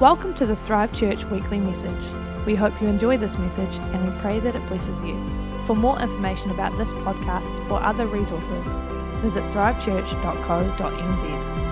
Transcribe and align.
Welcome 0.00 0.32
to 0.36 0.46
the 0.46 0.56
Thrive 0.56 0.94
Church 0.94 1.26
weekly 1.26 1.60
message. 1.60 2.02
We 2.46 2.54
hope 2.54 2.80
you 2.80 2.88
enjoy 2.88 3.18
this 3.18 3.36
message 3.36 3.76
and 3.92 4.02
we 4.02 4.18
pray 4.22 4.40
that 4.40 4.56
it 4.56 4.66
blesses 4.66 4.98
you. 5.02 5.14
For 5.66 5.76
more 5.76 6.00
information 6.00 6.50
about 6.50 6.74
this 6.78 6.94
podcast 6.94 7.70
or 7.70 7.82
other 7.82 8.06
resources, 8.06 8.64
visit 9.20 9.42
thrivechurch.co.nz. 9.52 11.69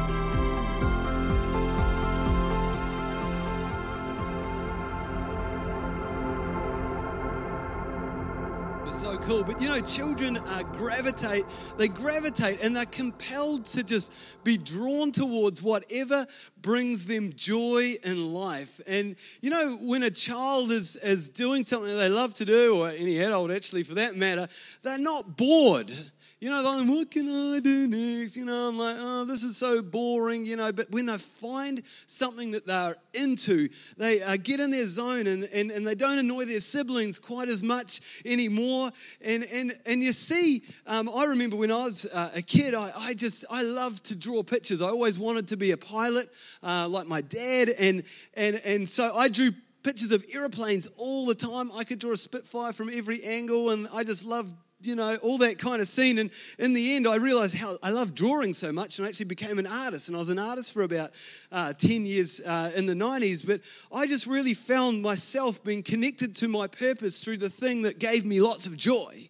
cool. 9.28 9.44
But 9.44 9.60
you 9.60 9.68
know, 9.68 9.78
children 9.80 10.38
uh, 10.38 10.62
gravitate, 10.62 11.44
they 11.76 11.88
gravitate 11.88 12.62
and 12.62 12.74
they're 12.74 12.86
compelled 12.86 13.66
to 13.66 13.84
just 13.84 14.10
be 14.42 14.56
drawn 14.56 15.12
towards 15.12 15.62
whatever 15.62 16.26
brings 16.62 17.04
them 17.04 17.34
joy 17.36 17.96
in 18.04 18.32
life. 18.32 18.80
And 18.86 19.16
you 19.42 19.50
know, 19.50 19.76
when 19.82 20.02
a 20.02 20.10
child 20.10 20.72
is, 20.72 20.96
is 20.96 21.28
doing 21.28 21.66
something 21.66 21.94
they 21.94 22.08
love 22.08 22.32
to 22.34 22.46
do, 22.46 22.78
or 22.78 22.88
any 22.88 23.18
adult 23.18 23.50
actually 23.50 23.82
for 23.82 23.94
that 23.94 24.16
matter, 24.16 24.48
they're 24.82 24.96
not 24.96 25.36
bored. 25.36 25.92
You 26.40 26.50
know, 26.50 26.62
like, 26.62 26.88
what 26.88 27.10
can 27.10 27.28
I 27.28 27.58
do 27.58 27.88
next? 27.88 28.36
You 28.36 28.44
know, 28.44 28.68
I'm 28.68 28.78
like, 28.78 28.94
oh, 28.96 29.24
this 29.24 29.42
is 29.42 29.56
so 29.56 29.82
boring, 29.82 30.44
you 30.44 30.54
know. 30.54 30.70
But 30.70 30.88
when 30.92 31.06
they 31.06 31.18
find 31.18 31.82
something 32.06 32.52
that 32.52 32.64
they're 32.64 32.94
into, 33.12 33.68
they 33.96 34.22
uh, 34.22 34.36
get 34.40 34.60
in 34.60 34.70
their 34.70 34.86
zone 34.86 35.26
and, 35.26 35.44
and, 35.44 35.72
and 35.72 35.84
they 35.84 35.96
don't 35.96 36.16
annoy 36.16 36.44
their 36.44 36.60
siblings 36.60 37.18
quite 37.18 37.48
as 37.48 37.64
much 37.64 38.00
anymore. 38.24 38.92
And, 39.20 39.42
and, 39.52 39.76
and 39.84 40.00
you 40.00 40.12
see, 40.12 40.62
um, 40.86 41.10
I 41.12 41.24
remember 41.24 41.56
when 41.56 41.72
I 41.72 41.84
was 41.86 42.06
uh, 42.06 42.30
a 42.32 42.42
kid, 42.42 42.72
I, 42.72 42.92
I 42.96 43.14
just, 43.14 43.44
I 43.50 43.62
loved 43.62 44.04
to 44.04 44.14
draw 44.14 44.44
pictures. 44.44 44.80
I 44.80 44.90
always 44.90 45.18
wanted 45.18 45.48
to 45.48 45.56
be 45.56 45.72
a 45.72 45.76
pilot 45.76 46.30
uh, 46.62 46.86
like 46.88 47.08
my 47.08 47.20
dad. 47.20 47.70
And, 47.70 48.04
and, 48.34 48.60
and 48.64 48.88
so 48.88 49.12
I 49.16 49.28
drew 49.28 49.50
pictures 49.82 50.12
of 50.12 50.24
aeroplanes 50.32 50.86
all 50.98 51.26
the 51.26 51.34
time. 51.34 51.72
I 51.74 51.82
could 51.82 51.98
draw 51.98 52.12
a 52.12 52.16
Spitfire 52.16 52.72
from 52.72 52.90
every 52.90 53.24
angle, 53.24 53.70
and 53.70 53.88
I 53.92 54.04
just 54.04 54.24
loved 54.24 54.54
you 54.80 54.94
know, 54.94 55.16
all 55.16 55.38
that 55.38 55.58
kind 55.58 55.82
of 55.82 55.88
scene. 55.88 56.18
And 56.18 56.30
in 56.58 56.72
the 56.72 56.94
end, 56.94 57.08
I 57.08 57.16
realized 57.16 57.56
how 57.56 57.76
I 57.82 57.90
love 57.90 58.14
drawing 58.14 58.54
so 58.54 58.70
much 58.70 58.98
and 58.98 59.06
I 59.06 59.08
actually 59.08 59.26
became 59.26 59.58
an 59.58 59.66
artist. 59.66 60.08
And 60.08 60.16
I 60.16 60.20
was 60.20 60.28
an 60.28 60.38
artist 60.38 60.72
for 60.72 60.82
about 60.82 61.10
uh, 61.50 61.72
10 61.72 62.06
years 62.06 62.40
uh, 62.40 62.70
in 62.76 62.86
the 62.86 62.94
90s. 62.94 63.44
But 63.46 63.60
I 63.92 64.06
just 64.06 64.26
really 64.26 64.54
found 64.54 65.02
myself 65.02 65.62
being 65.64 65.82
connected 65.82 66.36
to 66.36 66.48
my 66.48 66.66
purpose 66.68 67.24
through 67.24 67.38
the 67.38 67.50
thing 67.50 67.82
that 67.82 67.98
gave 67.98 68.24
me 68.24 68.40
lots 68.40 68.66
of 68.66 68.76
joy. 68.76 69.28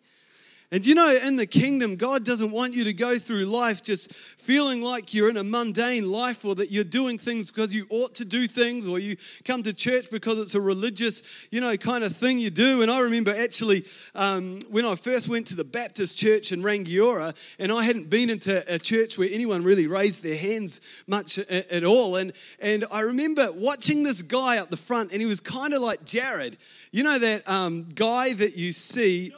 And 0.70 0.84
you 0.84 0.94
know, 0.94 1.08
in 1.08 1.36
the 1.36 1.46
kingdom, 1.46 1.96
God 1.96 2.26
doesn't 2.26 2.50
want 2.50 2.74
you 2.74 2.84
to 2.84 2.92
go 2.92 3.18
through 3.18 3.46
life 3.46 3.82
just 3.82 4.12
feeling 4.12 4.82
like 4.82 5.14
you're 5.14 5.30
in 5.30 5.38
a 5.38 5.44
mundane 5.44 6.10
life 6.10 6.44
or 6.44 6.54
that 6.56 6.70
you're 6.70 6.84
doing 6.84 7.16
things 7.16 7.50
because 7.50 7.72
you 7.72 7.86
ought 7.88 8.14
to 8.16 8.24
do 8.26 8.46
things 8.46 8.86
or 8.86 8.98
you 8.98 9.16
come 9.46 9.62
to 9.62 9.72
church 9.72 10.10
because 10.10 10.38
it's 10.38 10.54
a 10.54 10.60
religious, 10.60 11.22
you 11.50 11.62
know, 11.62 11.74
kind 11.78 12.04
of 12.04 12.14
thing 12.14 12.38
you 12.38 12.50
do. 12.50 12.82
And 12.82 12.90
I 12.90 13.00
remember 13.00 13.34
actually 13.34 13.86
um, 14.14 14.60
when 14.68 14.84
I 14.84 14.94
first 14.94 15.26
went 15.26 15.46
to 15.46 15.56
the 15.56 15.64
Baptist 15.64 16.18
church 16.18 16.52
in 16.52 16.62
Rangiora, 16.62 17.34
and 17.58 17.72
I 17.72 17.82
hadn't 17.82 18.10
been 18.10 18.28
into 18.28 18.62
a 18.72 18.78
church 18.78 19.16
where 19.16 19.28
anyone 19.32 19.64
really 19.64 19.86
raised 19.86 20.22
their 20.22 20.36
hands 20.36 20.82
much 21.06 21.38
at 21.38 21.84
all. 21.84 22.16
And, 22.16 22.34
and 22.60 22.84
I 22.92 23.00
remember 23.00 23.48
watching 23.52 24.02
this 24.02 24.20
guy 24.20 24.58
up 24.58 24.68
the 24.68 24.76
front, 24.76 25.12
and 25.12 25.20
he 25.22 25.26
was 25.26 25.40
kind 25.40 25.72
of 25.72 25.80
like 25.80 26.04
Jared. 26.04 26.58
You 26.90 27.04
know, 27.04 27.18
that 27.18 27.48
um, 27.48 27.86
guy 27.94 28.34
that 28.34 28.58
you 28.58 28.74
see. 28.74 29.32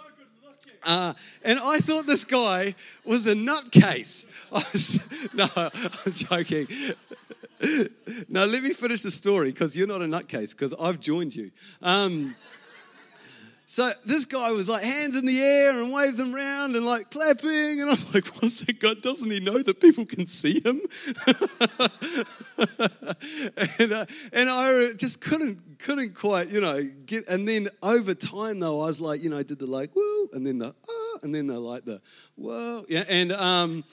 Uh, 0.83 1.13
and 1.43 1.59
I 1.59 1.79
thought 1.79 2.07
this 2.07 2.25
guy 2.25 2.75
was 3.05 3.27
a 3.27 3.35
nutcase. 3.35 4.27
Was, 4.51 4.99
no, 5.33 5.47
I'm 5.57 6.13
joking. 6.13 6.67
now, 8.29 8.45
let 8.45 8.63
me 8.63 8.73
finish 8.73 9.03
the 9.03 9.11
story 9.11 9.53
because 9.53 9.77
you're 9.77 9.87
not 9.87 10.03
a 10.03 10.07
nutcase 10.07 10.51
because 10.51 10.75
I've 10.81 10.99
joined 10.99 11.37
you. 11.37 11.51
Um, 11.83 12.35
so 13.71 13.93
this 14.05 14.25
guy 14.25 14.51
was 14.51 14.69
like 14.69 14.83
hands 14.83 15.17
in 15.17 15.25
the 15.25 15.41
air 15.41 15.81
and 15.81 15.93
waved 15.93 16.17
them 16.17 16.35
around 16.35 16.75
and 16.75 16.85
like 16.85 17.09
clapping. 17.09 17.81
And 17.81 17.91
I'm 17.91 17.99
like, 18.13 18.27
what's 18.43 18.65
that 18.65 18.81
God? 18.81 19.01
Doesn't 19.01 19.31
he 19.31 19.39
know 19.39 19.63
that 19.63 19.79
people 19.79 20.05
can 20.05 20.27
see 20.27 20.55
him? 20.55 20.81
and, 23.79 23.93
uh, 23.93 24.07
and 24.33 24.51
I 24.51 24.93
just 24.95 25.21
couldn't, 25.21 25.79
couldn't 25.79 26.17
quite, 26.17 26.49
you 26.49 26.61
know, 26.61 26.83
get. 27.07 27.29
And 27.29 27.47
then 27.47 27.69
over 27.81 28.13
time 28.13 28.59
though, 28.59 28.81
I 28.81 28.87
was 28.87 29.01
like, 29.01 29.23
you 29.23 29.31
know, 29.31 29.41
did 29.45 29.61
the 29.61 29.69
like, 29.69 29.95
woo, 29.95 30.29
and 30.33 30.45
then 30.45 30.59
the, 30.59 30.75
ah, 30.89 31.19
and 31.23 31.33
then 31.33 31.47
the 31.47 31.61
like 31.61 31.85
the, 31.85 32.03
whoa. 32.35 32.85
Yeah. 32.89 33.05
And, 33.09 33.31
um, 33.31 33.85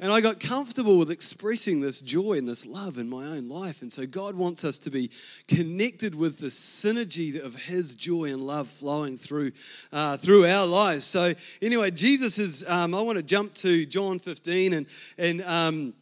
and 0.00 0.10
I 0.10 0.22
got 0.22 0.40
comfortable 0.40 0.96
with 0.96 1.10
expressing 1.10 1.82
this 1.82 2.00
joy 2.00 2.38
and 2.38 2.48
this 2.48 2.64
love 2.64 2.96
in 2.96 3.08
my 3.08 3.26
own 3.26 3.48
life. 3.48 3.82
And 3.82 3.92
so 3.92 4.06
God 4.06 4.34
wants 4.34 4.64
us 4.64 4.78
to 4.80 4.90
be 4.90 5.10
connected 5.46 6.14
with 6.14 6.38
the 6.38 6.46
synergy 6.46 7.38
of 7.38 7.54
His 7.54 7.94
joy 7.94 8.32
and 8.32 8.46
love 8.46 8.66
flowing 8.66 9.18
through, 9.18 9.52
uh, 9.92 10.16
through 10.16 10.46
our 10.46 10.66
lives. 10.66 11.04
So, 11.04 11.34
anyway, 11.60 11.90
Jesus 11.90 12.38
is, 12.38 12.66
um, 12.66 12.94
I 12.94 13.02
want 13.02 13.18
to 13.18 13.22
jump 13.22 13.52
to 13.56 13.84
John 13.84 14.18
15 14.18 14.72
and, 14.72 14.86
and, 15.18 15.42
um, 15.42 15.94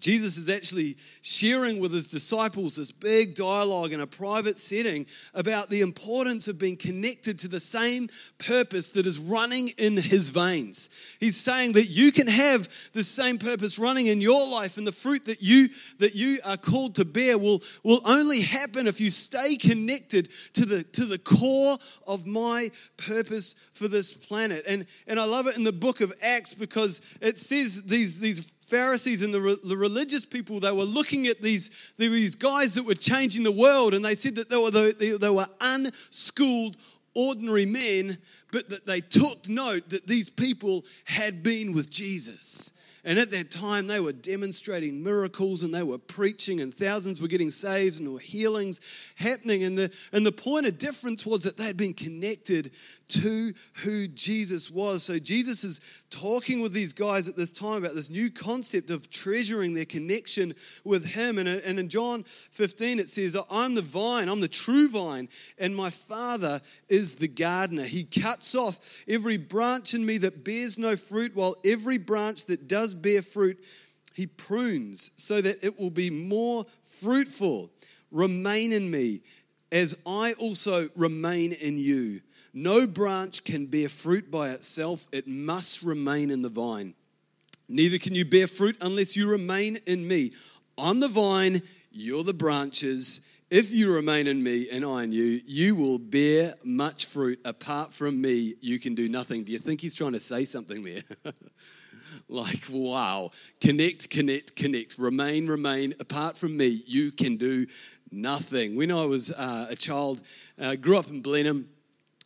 Jesus 0.00 0.36
is 0.36 0.48
actually 0.48 0.96
sharing 1.22 1.78
with 1.78 1.92
his 1.92 2.06
disciples 2.06 2.76
this 2.76 2.90
big 2.90 3.34
dialogue 3.34 3.92
in 3.92 4.00
a 4.00 4.06
private 4.06 4.58
setting 4.58 5.06
about 5.34 5.70
the 5.70 5.82
importance 5.82 6.48
of 6.48 6.58
being 6.58 6.76
connected 6.76 7.38
to 7.40 7.48
the 7.48 7.60
same 7.60 8.08
purpose 8.38 8.90
that 8.90 9.06
is 9.06 9.18
running 9.18 9.70
in 9.78 9.96
his 9.96 10.30
veins. 10.30 10.90
He's 11.20 11.36
saying 11.36 11.72
that 11.72 11.86
you 11.86 12.12
can 12.12 12.26
have 12.26 12.68
the 12.92 13.04
same 13.04 13.38
purpose 13.38 13.78
running 13.78 14.06
in 14.06 14.20
your 14.20 14.46
life 14.48 14.78
and 14.78 14.86
the 14.86 14.92
fruit 14.92 15.24
that 15.26 15.42
you 15.42 15.68
that 15.98 16.14
you 16.14 16.38
are 16.44 16.56
called 16.56 16.96
to 16.96 17.04
bear 17.04 17.38
will, 17.38 17.62
will 17.82 18.00
only 18.04 18.40
happen 18.40 18.86
if 18.86 19.00
you 19.00 19.10
stay 19.10 19.56
connected 19.56 20.28
to 20.54 20.64
the 20.64 20.82
to 20.82 21.04
the 21.04 21.18
core 21.18 21.78
of 22.06 22.26
my 22.26 22.70
purpose 22.96 23.54
for 23.74 23.88
this 23.88 24.12
planet. 24.12 24.64
And 24.66 24.86
and 25.06 25.20
I 25.20 25.24
love 25.24 25.46
it 25.46 25.56
in 25.56 25.64
the 25.64 25.72
book 25.72 26.00
of 26.00 26.12
Acts 26.22 26.54
because 26.54 27.00
it 27.20 27.38
says 27.38 27.84
these 27.84 28.18
these 28.18 28.52
Pharisees 28.74 29.22
and 29.22 29.32
the, 29.32 29.40
re- 29.40 29.56
the, 29.62 29.76
religious 29.76 30.24
people, 30.24 30.58
they 30.58 30.72
were 30.72 30.82
looking 30.82 31.28
at 31.28 31.40
these, 31.40 31.70
these 31.96 32.34
guys 32.34 32.74
that 32.74 32.82
were 32.82 32.96
changing 32.96 33.44
the 33.44 33.52
world, 33.52 33.94
and 33.94 34.04
they 34.04 34.16
said 34.16 34.34
that 34.34 34.50
they 34.50 34.56
were, 34.56 34.72
they, 34.72 35.12
they 35.12 35.30
were 35.30 35.46
unschooled, 35.60 36.76
ordinary 37.14 37.66
men, 37.66 38.18
but 38.50 38.68
that 38.70 38.84
they 38.84 39.00
took 39.00 39.48
note 39.48 39.90
that 39.90 40.08
these 40.08 40.28
people 40.28 40.84
had 41.04 41.44
been 41.44 41.72
with 41.72 41.88
Jesus. 41.88 42.72
And 43.04 43.16
at 43.16 43.30
that 43.30 43.52
time, 43.52 43.86
they 43.86 44.00
were 44.00 44.12
demonstrating 44.12 45.04
miracles 45.04 45.62
and 45.62 45.72
they 45.72 45.84
were 45.84 45.98
preaching, 45.98 46.60
and 46.60 46.74
thousands 46.74 47.20
were 47.20 47.28
getting 47.28 47.52
saved, 47.52 47.98
and 47.98 48.06
there 48.06 48.12
were 48.14 48.18
healings 48.18 48.80
happening. 49.14 49.62
And 49.62 49.78
the, 49.78 49.92
and 50.12 50.26
the 50.26 50.32
point 50.32 50.66
of 50.66 50.78
difference 50.78 51.24
was 51.24 51.44
that 51.44 51.56
they 51.56 51.64
had 51.64 51.76
been 51.76 51.94
connected 51.94 52.72
to 53.06 53.52
who 53.82 54.08
Jesus 54.08 54.70
was. 54.70 55.02
So 55.02 55.18
Jesus 55.18 55.64
is 55.64 55.80
talking 56.10 56.60
with 56.60 56.72
these 56.72 56.92
guys 56.92 57.28
at 57.28 57.36
this 57.36 57.52
time 57.52 57.84
about 57.84 57.94
this 57.94 58.10
new 58.10 58.30
concept 58.30 58.90
of 58.90 59.10
treasuring 59.10 59.74
their 59.74 59.84
connection 59.84 60.54
with 60.84 61.04
Him. 61.04 61.38
And, 61.38 61.48
in 61.48 61.88
John 61.88 62.24
15, 62.24 62.98
it 62.98 63.08
says, 63.08 63.36
I'm 63.50 63.74
the 63.74 63.82
vine, 63.82 64.28
I'm 64.28 64.40
the 64.40 64.48
true 64.48 64.88
vine, 64.88 65.28
and 65.58 65.76
my 65.76 65.90
Father 65.90 66.60
is 66.88 67.14
the 67.16 67.28
gardener. 67.28 67.84
He 67.84 68.04
cuts 68.04 68.54
off 68.54 69.02
every 69.06 69.36
branch 69.36 69.94
in 69.94 70.04
me 70.04 70.18
that 70.18 70.44
bears 70.44 70.78
no 70.78 70.96
fruit, 70.96 71.34
while 71.34 71.56
every 71.64 71.98
branch 71.98 72.46
that 72.46 72.68
does 72.68 72.94
bear 72.94 73.22
fruit, 73.22 73.62
He 74.14 74.26
prunes 74.26 75.10
so 75.16 75.40
that 75.40 75.62
it 75.62 75.78
will 75.78 75.90
be 75.90 76.10
more 76.10 76.64
fruitful. 77.00 77.70
Remain 78.10 78.72
in 78.72 78.90
me 78.90 79.22
as 79.72 79.96
I 80.06 80.34
also 80.34 80.88
remain 80.94 81.52
in 81.52 81.76
you. 81.76 82.20
No 82.56 82.86
branch 82.86 83.42
can 83.42 83.66
bear 83.66 83.88
fruit 83.88 84.30
by 84.30 84.50
itself, 84.50 85.08
it 85.10 85.26
must 85.26 85.82
remain 85.82 86.30
in 86.30 86.40
the 86.40 86.48
vine. 86.48 86.94
Neither 87.68 87.98
can 87.98 88.14
you 88.14 88.24
bear 88.24 88.46
fruit 88.46 88.76
unless 88.80 89.16
you 89.16 89.28
remain 89.28 89.78
in 89.86 90.06
me. 90.06 90.32
I'm 90.78 91.00
the 91.00 91.08
vine, 91.08 91.62
you're 91.90 92.22
the 92.22 92.32
branches. 92.32 93.22
If 93.50 93.72
you 93.72 93.92
remain 93.92 94.28
in 94.28 94.40
me 94.40 94.70
and 94.70 94.84
I 94.84 95.02
in 95.02 95.10
you, 95.10 95.40
you 95.46 95.74
will 95.74 95.98
bear 95.98 96.54
much 96.62 97.06
fruit. 97.06 97.40
Apart 97.44 97.92
from 97.92 98.20
me, 98.20 98.54
you 98.60 98.78
can 98.78 98.94
do 98.94 99.08
nothing. 99.08 99.42
Do 99.42 99.52
you 99.52 99.58
think 99.58 99.80
he's 99.80 99.94
trying 99.94 100.12
to 100.12 100.20
say 100.20 100.44
something 100.44 100.84
there? 100.84 101.02
like, 102.28 102.62
wow. 102.70 103.32
Connect, 103.60 104.10
connect, 104.10 104.54
connect. 104.54 104.96
Remain, 104.98 105.48
remain. 105.48 105.94
Apart 105.98 106.38
from 106.38 106.56
me, 106.56 106.82
you 106.86 107.10
can 107.10 107.36
do 107.36 107.66
nothing. 108.12 108.76
When 108.76 108.92
I 108.92 109.04
was 109.06 109.32
uh, 109.32 109.66
a 109.70 109.76
child, 109.76 110.22
uh, 110.58 110.76
grew 110.76 110.98
up 110.98 111.08
in 111.08 111.20
Blenheim, 111.20 111.68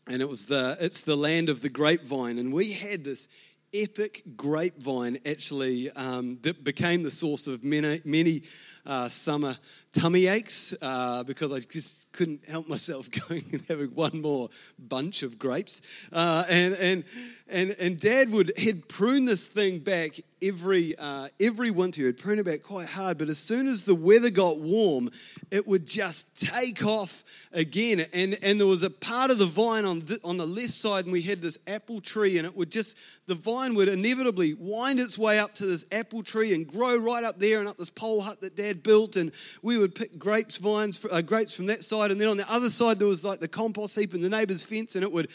and 0.08 0.22
it 0.22 0.28
was 0.28 0.46
the 0.46 0.76
it's 0.80 1.02
the 1.02 1.16
land 1.16 1.48
of 1.48 1.60
the 1.60 1.68
grapevine. 1.68 2.38
And 2.38 2.52
we 2.52 2.72
had 2.72 3.04
this 3.04 3.28
epic 3.72 4.22
grapevine 4.36 5.18
actually 5.26 5.90
um, 5.92 6.38
that 6.42 6.64
became 6.64 7.02
the 7.02 7.10
source 7.10 7.46
of 7.46 7.62
many 7.62 8.00
many 8.04 8.42
uh, 8.86 9.08
summer 9.08 9.56
tummy 9.92 10.26
aches 10.26 10.74
uh, 10.82 11.24
because 11.24 11.52
I 11.52 11.60
just 11.60 12.10
couldn't 12.12 12.46
help 12.46 12.68
myself 12.68 13.08
going 13.28 13.44
and 13.52 13.62
having 13.68 13.88
one 13.88 14.20
more 14.20 14.48
bunch 14.78 15.22
of 15.22 15.38
grapes. 15.38 15.82
Uh, 16.12 16.44
and, 16.48 16.74
and, 16.74 17.04
and, 17.48 17.70
and 17.78 17.98
dad 17.98 18.30
would, 18.30 18.52
he'd 18.56 18.88
prune 18.88 19.24
this 19.24 19.46
thing 19.46 19.78
back 19.78 20.12
every, 20.42 20.96
uh, 20.96 21.28
every 21.40 21.70
winter. 21.70 22.02
He'd 22.02 22.18
prune 22.18 22.38
it 22.38 22.44
back 22.44 22.62
quite 22.62 22.88
hard, 22.88 23.18
but 23.18 23.28
as 23.28 23.38
soon 23.38 23.68
as 23.68 23.84
the 23.84 23.94
weather 23.94 24.30
got 24.30 24.58
warm, 24.58 25.10
it 25.50 25.66
would 25.66 25.86
just 25.86 26.34
take 26.36 26.84
off 26.84 27.24
again. 27.52 28.04
And, 28.12 28.38
and 28.42 28.60
there 28.60 28.66
was 28.66 28.82
a 28.82 28.90
part 28.90 29.30
of 29.30 29.38
the 29.38 29.46
vine 29.46 29.84
on 29.84 30.00
the, 30.00 30.20
on 30.24 30.36
the 30.36 30.46
left 30.46 30.70
side, 30.70 31.04
and 31.04 31.12
we 31.12 31.22
had 31.22 31.38
this 31.38 31.58
apple 31.66 32.00
tree, 32.00 32.38
and 32.38 32.46
it 32.46 32.56
would 32.56 32.70
just, 32.70 32.96
the 33.26 33.34
vine 33.34 33.74
would 33.74 33.88
inevitably 33.88 34.54
wind 34.54 35.00
its 35.00 35.16
way 35.16 35.38
up 35.38 35.54
to 35.56 35.66
this 35.66 35.86
apple 35.92 36.22
tree 36.22 36.54
and 36.54 36.66
grow 36.66 36.96
right 36.98 37.24
up 37.24 37.38
there 37.38 37.60
and 37.60 37.68
up 37.68 37.76
this 37.76 37.90
pole 37.90 38.20
hut 38.20 38.40
that 38.40 38.56
dad 38.56 38.82
built. 38.82 39.16
And 39.16 39.32
we 39.62 39.77
would 39.78 39.94
pick 39.94 40.18
grapes, 40.18 40.56
vines, 40.56 41.04
uh, 41.10 41.20
grapes 41.20 41.54
from 41.54 41.66
that 41.66 41.82
side, 41.82 42.10
and 42.10 42.20
then 42.20 42.28
on 42.28 42.36
the 42.36 42.50
other 42.50 42.70
side, 42.70 42.98
there 42.98 43.08
was 43.08 43.24
like 43.24 43.40
the 43.40 43.48
compost 43.48 43.98
heap 43.98 44.14
and 44.14 44.22
the 44.22 44.28
neighbor's 44.28 44.64
fence, 44.64 44.94
and 44.94 45.02
it 45.02 45.10
would 45.10 45.30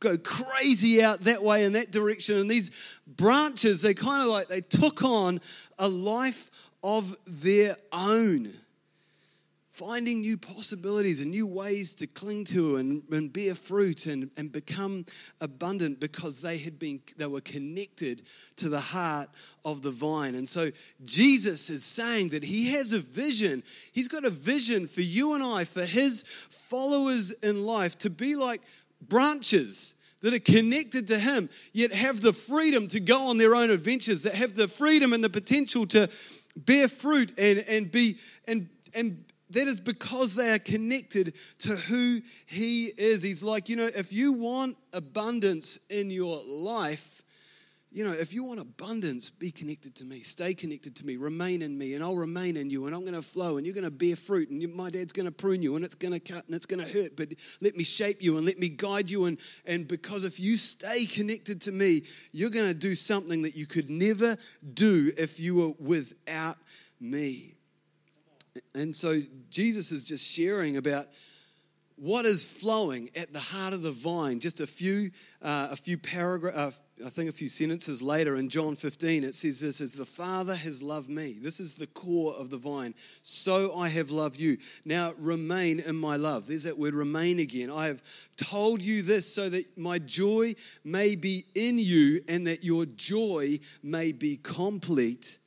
go 0.00 0.16
crazy 0.18 1.02
out 1.02 1.20
that 1.22 1.42
way 1.42 1.64
in 1.64 1.72
that 1.72 1.90
direction. 1.90 2.36
And 2.36 2.50
these 2.50 2.70
branches, 3.06 3.82
they 3.82 3.94
kind 3.94 4.22
of 4.22 4.28
like, 4.28 4.48
they 4.48 4.60
took 4.60 5.02
on 5.02 5.40
a 5.78 5.88
life 5.88 6.50
of 6.82 7.16
their 7.26 7.76
own 7.92 8.52
finding 9.78 10.22
new 10.22 10.36
possibilities 10.36 11.20
and 11.20 11.30
new 11.30 11.46
ways 11.46 11.94
to 11.94 12.04
cling 12.04 12.44
to 12.44 12.78
and, 12.78 13.00
and 13.12 13.32
bear 13.32 13.54
fruit 13.54 14.06
and, 14.06 14.28
and 14.36 14.50
become 14.50 15.06
abundant 15.40 16.00
because 16.00 16.40
they 16.40 16.58
had 16.58 16.80
been 16.80 17.00
they 17.16 17.26
were 17.26 17.40
connected 17.40 18.22
to 18.56 18.68
the 18.68 18.80
heart 18.80 19.28
of 19.64 19.82
the 19.82 19.92
vine. 19.92 20.34
And 20.34 20.48
so 20.48 20.72
jesus 21.04 21.70
is 21.70 21.84
saying 21.84 22.30
that 22.30 22.42
he 22.42 22.72
has 22.72 22.92
a 22.92 22.98
vision. 22.98 23.62
He's 23.92 24.08
got 24.08 24.24
a 24.24 24.30
vision 24.30 24.88
for 24.88 25.02
you 25.02 25.34
and 25.34 25.44
i 25.44 25.62
for 25.62 25.84
his 25.84 26.24
followers 26.50 27.30
in 27.30 27.64
life 27.64 27.96
to 27.98 28.10
be 28.10 28.34
like 28.34 28.62
branches 29.00 29.94
that 30.22 30.34
are 30.34 30.40
connected 30.40 31.06
to 31.06 31.18
him 31.20 31.48
yet 31.72 31.92
have 31.92 32.20
the 32.20 32.32
freedom 32.32 32.88
to 32.88 32.98
go 32.98 33.28
on 33.28 33.38
their 33.38 33.54
own 33.54 33.70
adventures 33.70 34.24
that 34.24 34.34
have 34.34 34.56
the 34.56 34.66
freedom 34.66 35.12
and 35.12 35.22
the 35.22 35.30
potential 35.30 35.86
to 35.86 36.08
bear 36.56 36.88
fruit 36.88 37.32
and, 37.38 37.60
and 37.68 37.92
be 37.92 38.16
and 38.48 38.68
and 38.92 39.24
that 39.50 39.66
is 39.66 39.80
because 39.80 40.34
they 40.34 40.52
are 40.52 40.58
connected 40.58 41.34
to 41.60 41.70
who 41.70 42.20
He 42.46 42.86
is. 42.96 43.22
He's 43.22 43.42
like, 43.42 43.68
you 43.68 43.76
know, 43.76 43.88
if 43.94 44.12
you 44.12 44.32
want 44.32 44.76
abundance 44.92 45.78
in 45.88 46.10
your 46.10 46.42
life, 46.46 47.22
you 47.90 48.04
know, 48.04 48.12
if 48.12 48.34
you 48.34 48.44
want 48.44 48.60
abundance, 48.60 49.30
be 49.30 49.50
connected 49.50 49.94
to 49.96 50.04
me. 50.04 50.20
Stay 50.20 50.52
connected 50.52 50.94
to 50.96 51.06
me. 51.06 51.16
Remain 51.16 51.62
in 51.62 51.76
me, 51.78 51.94
and 51.94 52.04
I'll 52.04 52.16
remain 52.16 52.58
in 52.58 52.68
you, 52.68 52.86
and 52.86 52.94
I'm 52.94 53.00
going 53.00 53.14
to 53.14 53.22
flow, 53.22 53.56
and 53.56 53.66
you're 53.66 53.74
going 53.74 53.84
to 53.84 53.90
bear 53.90 54.14
fruit, 54.14 54.50
and 54.50 54.60
you, 54.60 54.68
my 54.68 54.90
dad's 54.90 55.12
going 55.12 55.24
to 55.24 55.32
prune 55.32 55.62
you, 55.62 55.74
and 55.74 55.84
it's 55.84 55.94
going 55.94 56.12
to 56.12 56.20
cut, 56.20 56.44
and 56.46 56.54
it's 56.54 56.66
going 56.66 56.84
to 56.84 56.92
hurt. 56.92 57.16
But 57.16 57.30
let 57.62 57.76
me 57.76 57.84
shape 57.84 58.18
you, 58.20 58.36
and 58.36 58.44
let 58.44 58.58
me 58.58 58.68
guide 58.68 59.08
you. 59.08 59.24
And, 59.24 59.38
and 59.64 59.88
because 59.88 60.24
if 60.24 60.38
you 60.38 60.58
stay 60.58 61.06
connected 61.06 61.62
to 61.62 61.72
me, 61.72 62.02
you're 62.32 62.50
going 62.50 62.68
to 62.68 62.74
do 62.74 62.94
something 62.94 63.40
that 63.42 63.56
you 63.56 63.64
could 63.64 63.88
never 63.88 64.36
do 64.74 65.10
if 65.16 65.40
you 65.40 65.54
were 65.54 65.72
without 65.78 66.58
me. 67.00 67.57
And 68.74 68.94
so 68.94 69.20
Jesus 69.50 69.92
is 69.92 70.04
just 70.04 70.26
sharing 70.26 70.76
about 70.76 71.06
what 71.98 72.24
is 72.24 72.44
flowing 72.44 73.10
at 73.16 73.32
the 73.32 73.40
heart 73.40 73.72
of 73.72 73.82
the 73.82 73.90
vine. 73.90 74.38
Just 74.38 74.60
a 74.60 74.66
few, 74.66 75.10
uh, 75.42 75.68
a 75.70 75.76
few 75.76 75.98
paragraphs, 75.98 76.80
uh, 77.02 77.06
I 77.06 77.10
think 77.10 77.28
a 77.28 77.32
few 77.32 77.48
sentences 77.48 78.02
later 78.02 78.36
in 78.36 78.48
John 78.48 78.74
15, 78.74 79.22
it 79.24 79.34
says 79.34 79.60
this: 79.60 79.80
"As 79.80 79.94
the 79.94 80.04
Father 80.04 80.54
has 80.54 80.82
loved 80.82 81.08
me, 81.08 81.38
this 81.40 81.60
is 81.60 81.74
the 81.74 81.86
core 81.88 82.34
of 82.34 82.50
the 82.50 82.56
vine. 82.56 82.94
So 83.22 83.74
I 83.74 83.88
have 83.88 84.10
loved 84.10 84.38
you. 84.38 84.58
Now 84.84 85.14
remain 85.18 85.80
in 85.80 85.96
my 85.96 86.16
love." 86.16 86.46
There's 86.46 86.64
that 86.64 86.78
word 86.78 86.94
"remain" 86.94 87.38
again. 87.38 87.70
I 87.70 87.86
have 87.86 88.02
told 88.36 88.82
you 88.82 89.02
this 89.02 89.32
so 89.32 89.48
that 89.48 89.78
my 89.78 89.98
joy 89.98 90.54
may 90.84 91.14
be 91.14 91.46
in 91.54 91.78
you, 91.78 92.22
and 92.28 92.46
that 92.46 92.64
your 92.64 92.86
joy 92.86 93.60
may 93.82 94.12
be 94.12 94.36
complete. 94.36 95.38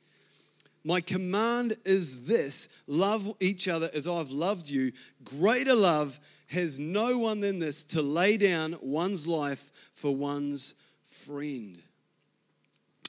My 0.84 1.00
command 1.00 1.76
is 1.84 2.26
this 2.26 2.68
love 2.86 3.34
each 3.40 3.68
other 3.68 3.90
as 3.94 4.08
I've 4.08 4.30
loved 4.30 4.68
you. 4.68 4.92
Greater 5.24 5.74
love 5.74 6.18
has 6.48 6.78
no 6.78 7.18
one 7.18 7.40
than 7.40 7.58
this 7.58 7.84
to 7.84 8.02
lay 8.02 8.36
down 8.36 8.76
one's 8.80 9.26
life 9.26 9.70
for 9.94 10.14
one's 10.14 10.74
friend. 11.04 11.78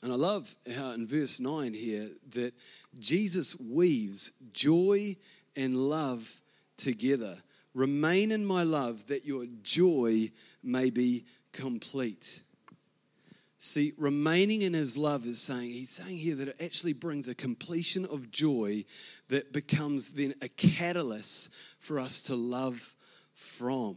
And 0.04 0.12
I 0.12 0.16
love 0.16 0.54
how 0.76 0.92
in 0.92 1.08
verse 1.08 1.40
9 1.40 1.74
here 1.74 2.10
that 2.34 2.54
Jesus 3.00 3.58
weaves 3.60 4.34
joy 4.52 5.16
and 5.56 5.76
love 5.76 6.42
together. 6.78 7.38
Remain 7.74 8.32
in 8.32 8.46
my 8.46 8.64
love 8.64 9.08
that 9.08 9.26
your 9.26 9.46
joy 9.62 10.30
may 10.62 10.90
be 10.90 11.26
complete. 11.54 12.44
See, 13.66 13.94
remaining 13.98 14.62
in 14.62 14.74
his 14.74 14.98
love 14.98 15.26
is 15.26 15.40
saying, 15.40 15.70
he's 15.70 15.90
saying 15.90 16.18
here 16.18 16.36
that 16.36 16.50
it 16.50 16.62
actually 16.62 16.92
brings 16.92 17.30
a 17.30 17.34
completion 17.34 18.04
of 18.04 18.30
joy 18.30 18.84
that 19.30 19.54
becomes 19.54 20.10
then 20.10 20.34
a 20.42 20.50
catalyst 20.50 21.54
for 21.80 21.98
us 21.98 22.24
to 22.24 22.36
love 22.36 22.94
from. 23.34 23.96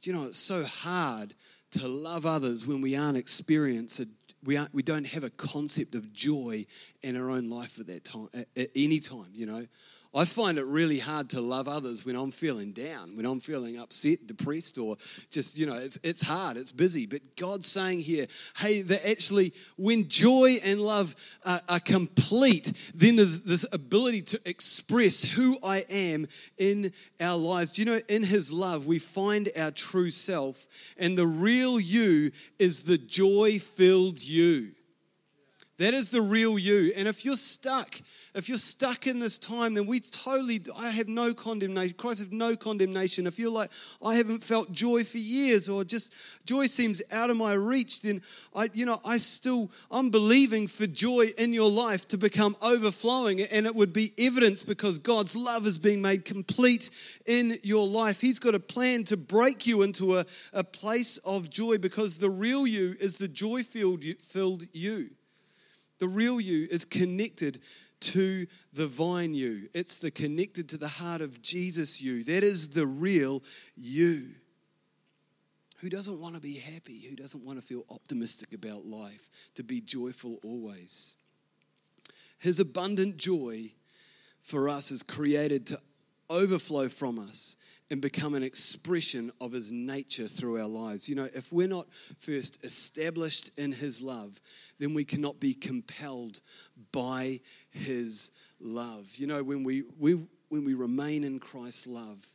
Do 0.00 0.10
you 0.10 0.12
know, 0.12 0.26
it's 0.26 0.38
so 0.38 0.62
hard 0.62 1.34
to 1.72 1.88
love 1.88 2.24
others 2.24 2.68
when 2.68 2.80
we 2.80 2.94
aren't 2.94 3.16
experienced, 3.16 4.00
we, 4.44 4.56
aren't, 4.56 4.72
we 4.72 4.84
don't 4.84 5.08
have 5.08 5.24
a 5.24 5.30
concept 5.30 5.96
of 5.96 6.12
joy 6.12 6.64
in 7.02 7.16
our 7.16 7.30
own 7.30 7.50
life 7.50 7.80
at 7.80 7.88
that 7.88 8.04
time, 8.04 8.28
at, 8.32 8.46
at 8.56 8.70
any 8.76 9.00
time, 9.00 9.32
you 9.34 9.46
know. 9.46 9.66
I 10.16 10.24
find 10.24 10.58
it 10.58 10.64
really 10.66 11.00
hard 11.00 11.30
to 11.30 11.40
love 11.40 11.66
others 11.66 12.04
when 12.04 12.14
I'm 12.14 12.30
feeling 12.30 12.70
down, 12.70 13.16
when 13.16 13.26
I'm 13.26 13.40
feeling 13.40 13.78
upset, 13.78 14.28
depressed, 14.28 14.78
or 14.78 14.96
just, 15.30 15.58
you 15.58 15.66
know, 15.66 15.74
it's, 15.74 15.98
it's 16.04 16.22
hard, 16.22 16.56
it's 16.56 16.70
busy. 16.70 17.04
But 17.06 17.36
God's 17.36 17.66
saying 17.66 18.00
here, 18.00 18.28
hey, 18.56 18.82
that 18.82 19.08
actually, 19.08 19.52
when 19.76 20.08
joy 20.08 20.60
and 20.62 20.80
love 20.80 21.16
are, 21.44 21.60
are 21.68 21.80
complete, 21.80 22.72
then 22.94 23.16
there's 23.16 23.40
this 23.40 23.66
ability 23.72 24.22
to 24.22 24.40
express 24.44 25.24
who 25.24 25.58
I 25.64 25.78
am 25.90 26.28
in 26.58 26.92
our 27.20 27.36
lives. 27.36 27.72
Do 27.72 27.82
you 27.82 27.86
know, 27.86 28.00
in 28.08 28.22
His 28.22 28.52
love, 28.52 28.86
we 28.86 29.00
find 29.00 29.50
our 29.56 29.72
true 29.72 30.10
self, 30.10 30.68
and 30.96 31.18
the 31.18 31.26
real 31.26 31.80
you 31.80 32.30
is 32.60 32.82
the 32.82 32.98
joy 32.98 33.58
filled 33.58 34.22
you. 34.22 34.72
That 35.78 35.92
is 35.92 36.10
the 36.10 36.22
real 36.22 36.56
you. 36.56 36.92
And 36.94 37.08
if 37.08 37.24
you're 37.24 37.34
stuck, 37.34 38.00
if 38.34 38.48
you're 38.48 38.58
stuck 38.58 39.06
in 39.06 39.20
this 39.20 39.38
time, 39.38 39.74
then 39.74 39.86
we 39.86 40.00
totally, 40.00 40.60
I 40.76 40.90
have 40.90 41.06
no 41.06 41.32
condemnation. 41.32 41.94
Christ 41.96 42.18
has 42.18 42.32
no 42.32 42.56
condemnation. 42.56 43.28
If 43.28 43.38
you're 43.38 43.50
like, 43.50 43.70
I 44.04 44.16
haven't 44.16 44.42
felt 44.42 44.72
joy 44.72 45.04
for 45.04 45.18
years, 45.18 45.68
or 45.68 45.84
just 45.84 46.12
joy 46.44 46.66
seems 46.66 47.00
out 47.12 47.30
of 47.30 47.36
my 47.36 47.52
reach, 47.52 48.02
then 48.02 48.22
I, 48.52 48.70
you 48.72 48.86
know, 48.86 49.00
I 49.04 49.18
still, 49.18 49.70
I'm 49.88 50.10
believing 50.10 50.66
for 50.66 50.88
joy 50.88 51.28
in 51.38 51.52
your 51.52 51.70
life 51.70 52.08
to 52.08 52.18
become 52.18 52.56
overflowing. 52.60 53.40
And 53.40 53.66
it 53.66 53.74
would 53.74 53.92
be 53.92 54.12
evidence 54.18 54.64
because 54.64 54.98
God's 54.98 55.36
love 55.36 55.64
is 55.64 55.78
being 55.78 56.02
made 56.02 56.24
complete 56.24 56.90
in 57.26 57.58
your 57.62 57.86
life. 57.86 58.20
He's 58.20 58.40
got 58.40 58.56
a 58.56 58.60
plan 58.60 59.04
to 59.04 59.16
break 59.16 59.64
you 59.64 59.82
into 59.82 60.18
a, 60.18 60.26
a 60.52 60.64
place 60.64 61.18
of 61.18 61.50
joy 61.50 61.78
because 61.78 62.16
the 62.16 62.30
real 62.30 62.66
you 62.66 62.96
is 62.98 63.14
the 63.14 63.28
joy 63.28 63.62
filled 63.62 64.02
you. 64.72 65.10
The 66.00 66.08
real 66.08 66.40
you 66.40 66.66
is 66.68 66.84
connected 66.84 67.60
to 68.04 68.46
the 68.72 68.86
vine 68.86 69.34
you. 69.34 69.68
It's 69.72 69.98
the 69.98 70.10
connected 70.10 70.68
to 70.70 70.76
the 70.76 70.88
heart 70.88 71.20
of 71.20 71.40
Jesus 71.40 72.02
you. 72.02 72.24
That 72.24 72.44
is 72.44 72.68
the 72.68 72.86
real 72.86 73.42
you. 73.76 74.30
Who 75.78 75.88
doesn't 75.88 76.20
want 76.20 76.34
to 76.34 76.40
be 76.40 76.54
happy? 76.54 77.06
Who 77.08 77.16
doesn't 77.16 77.44
want 77.44 77.60
to 77.60 77.66
feel 77.66 77.84
optimistic 77.90 78.54
about 78.54 78.86
life? 78.86 79.28
To 79.56 79.62
be 79.62 79.80
joyful 79.80 80.38
always. 80.42 81.16
His 82.38 82.60
abundant 82.60 83.16
joy 83.16 83.72
for 84.40 84.68
us 84.68 84.90
is 84.90 85.02
created 85.02 85.66
to 85.68 85.80
overflow 86.30 86.88
from 86.88 87.18
us 87.18 87.56
and 87.94 88.02
become 88.02 88.34
an 88.34 88.42
expression 88.42 89.30
of 89.40 89.52
his 89.52 89.70
nature 89.70 90.26
through 90.26 90.60
our 90.60 90.66
lives. 90.66 91.08
You 91.08 91.14
know, 91.14 91.28
if 91.32 91.52
we're 91.52 91.68
not 91.68 91.86
first 92.18 92.64
established 92.64 93.52
in 93.56 93.70
his 93.70 94.02
love, 94.02 94.40
then 94.80 94.94
we 94.94 95.04
cannot 95.04 95.38
be 95.38 95.54
compelled 95.54 96.40
by 96.90 97.38
his 97.70 98.32
love. 98.58 99.14
You 99.14 99.28
know, 99.28 99.44
when 99.44 99.62
we, 99.62 99.84
we, 99.96 100.14
when 100.48 100.64
we 100.64 100.74
remain 100.74 101.22
in 101.22 101.38
Christ's 101.38 101.86
love, 101.86 102.26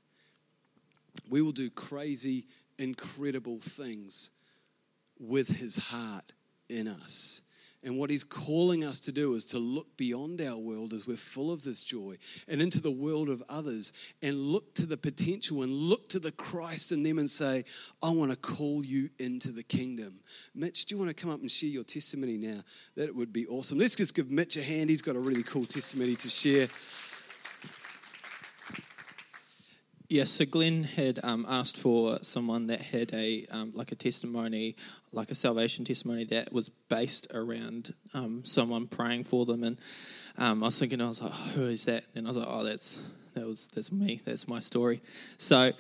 we 1.30 1.42
will 1.42 1.52
do 1.52 1.70
crazy, 1.70 2.48
incredible 2.78 3.60
things 3.60 4.32
with 5.20 5.50
his 5.50 5.76
heart 5.76 6.32
in 6.70 6.88
us. 6.88 7.42
And 7.82 7.98
what 7.98 8.10
he's 8.10 8.26
calling 8.26 8.84
us 8.84 9.00
to 9.02 9.12
do 9.14 9.36
is 9.36 9.46
to 9.48 9.58
look 9.58 9.96
beyond 9.96 10.42
our 10.42 10.58
world 10.58 10.92
as 10.92 11.08
we're 11.08 11.16
full 11.16 11.50
of 11.50 11.64
this 11.64 11.82
joy 11.82 12.18
and 12.48 12.62
into 12.62 12.82
the 12.82 12.92
world 12.92 13.30
of 13.30 13.42
others 13.48 13.94
and 14.22 14.36
look 14.36 14.76
to 14.76 14.86
the 14.86 14.98
potential 14.98 15.64
and 15.64 15.72
look 15.72 16.10
to 16.10 16.20
the 16.20 16.34
Christ 16.34 16.92
in 16.92 17.04
them 17.04 17.20
and 17.20 17.30
say, 17.30 17.64
I 18.04 18.10
want 18.10 18.32
to 18.32 18.38
call 18.38 18.84
you 18.84 19.10
into 19.18 19.52
the 19.52 19.64
kingdom. 19.64 20.20
Mitch, 20.54 20.86
do 20.86 20.96
you 20.96 21.00
want 21.00 21.16
to 21.16 21.22
come 21.22 21.32
up 21.32 21.40
and 21.40 21.50
share 21.50 21.70
your 21.70 21.86
testimony 21.86 22.38
now? 22.38 22.62
That 22.96 23.16
would 23.16 23.32
be 23.32 23.48
awesome. 23.48 23.80
Let's 23.80 23.96
just 23.96 24.14
give 24.14 24.30
Mitch 24.30 24.58
a 24.58 24.64
hand. 24.64 24.90
He's 24.90 25.02
got 25.02 25.16
a 25.16 25.20
really 25.20 25.44
cool 25.44 25.66
testimony 25.66 26.16
to 26.18 26.28
share. 26.28 26.68
Yes, 30.12 30.32
so 30.32 30.46
Glen 30.46 30.86
had 30.86 31.20
um, 31.22 31.46
asked 31.48 31.78
for 31.78 32.18
someone 32.24 32.66
that 32.68 32.82
had 32.82 33.14
a 33.14 33.46
um, 33.52 33.74
like 33.76 33.92
a 33.92 33.96
testimony, 33.96 34.76
like 35.12 35.30
a 35.30 35.36
salvation 35.36 35.86
testimony 35.86 36.26
that 36.26 36.52
was 36.52 36.68
based 36.68 37.28
around 37.32 37.94
um, 38.16 38.44
someone 38.44 38.88
praying 38.88 39.26
for 39.26 39.46
them, 39.46 39.64
and 39.64 39.78
um, 40.40 40.64
I 40.64 40.66
was 40.66 40.80
thinking, 40.80 41.00
I 41.00 41.08
was 41.08 41.22
like, 41.22 41.32
oh, 41.32 41.52
who 41.54 41.66
is 41.66 41.86
that? 41.86 42.06
And 42.16 42.26
I 42.26 42.30
was 42.32 42.38
like, 42.38 42.48
oh, 42.50 42.64
that's 42.64 43.08
that 43.36 43.46
was 43.46 43.68
that's 43.68 43.92
me, 43.92 44.20
that's 44.26 44.48
my 44.48 44.58
story. 44.58 45.04
So, 45.38 45.74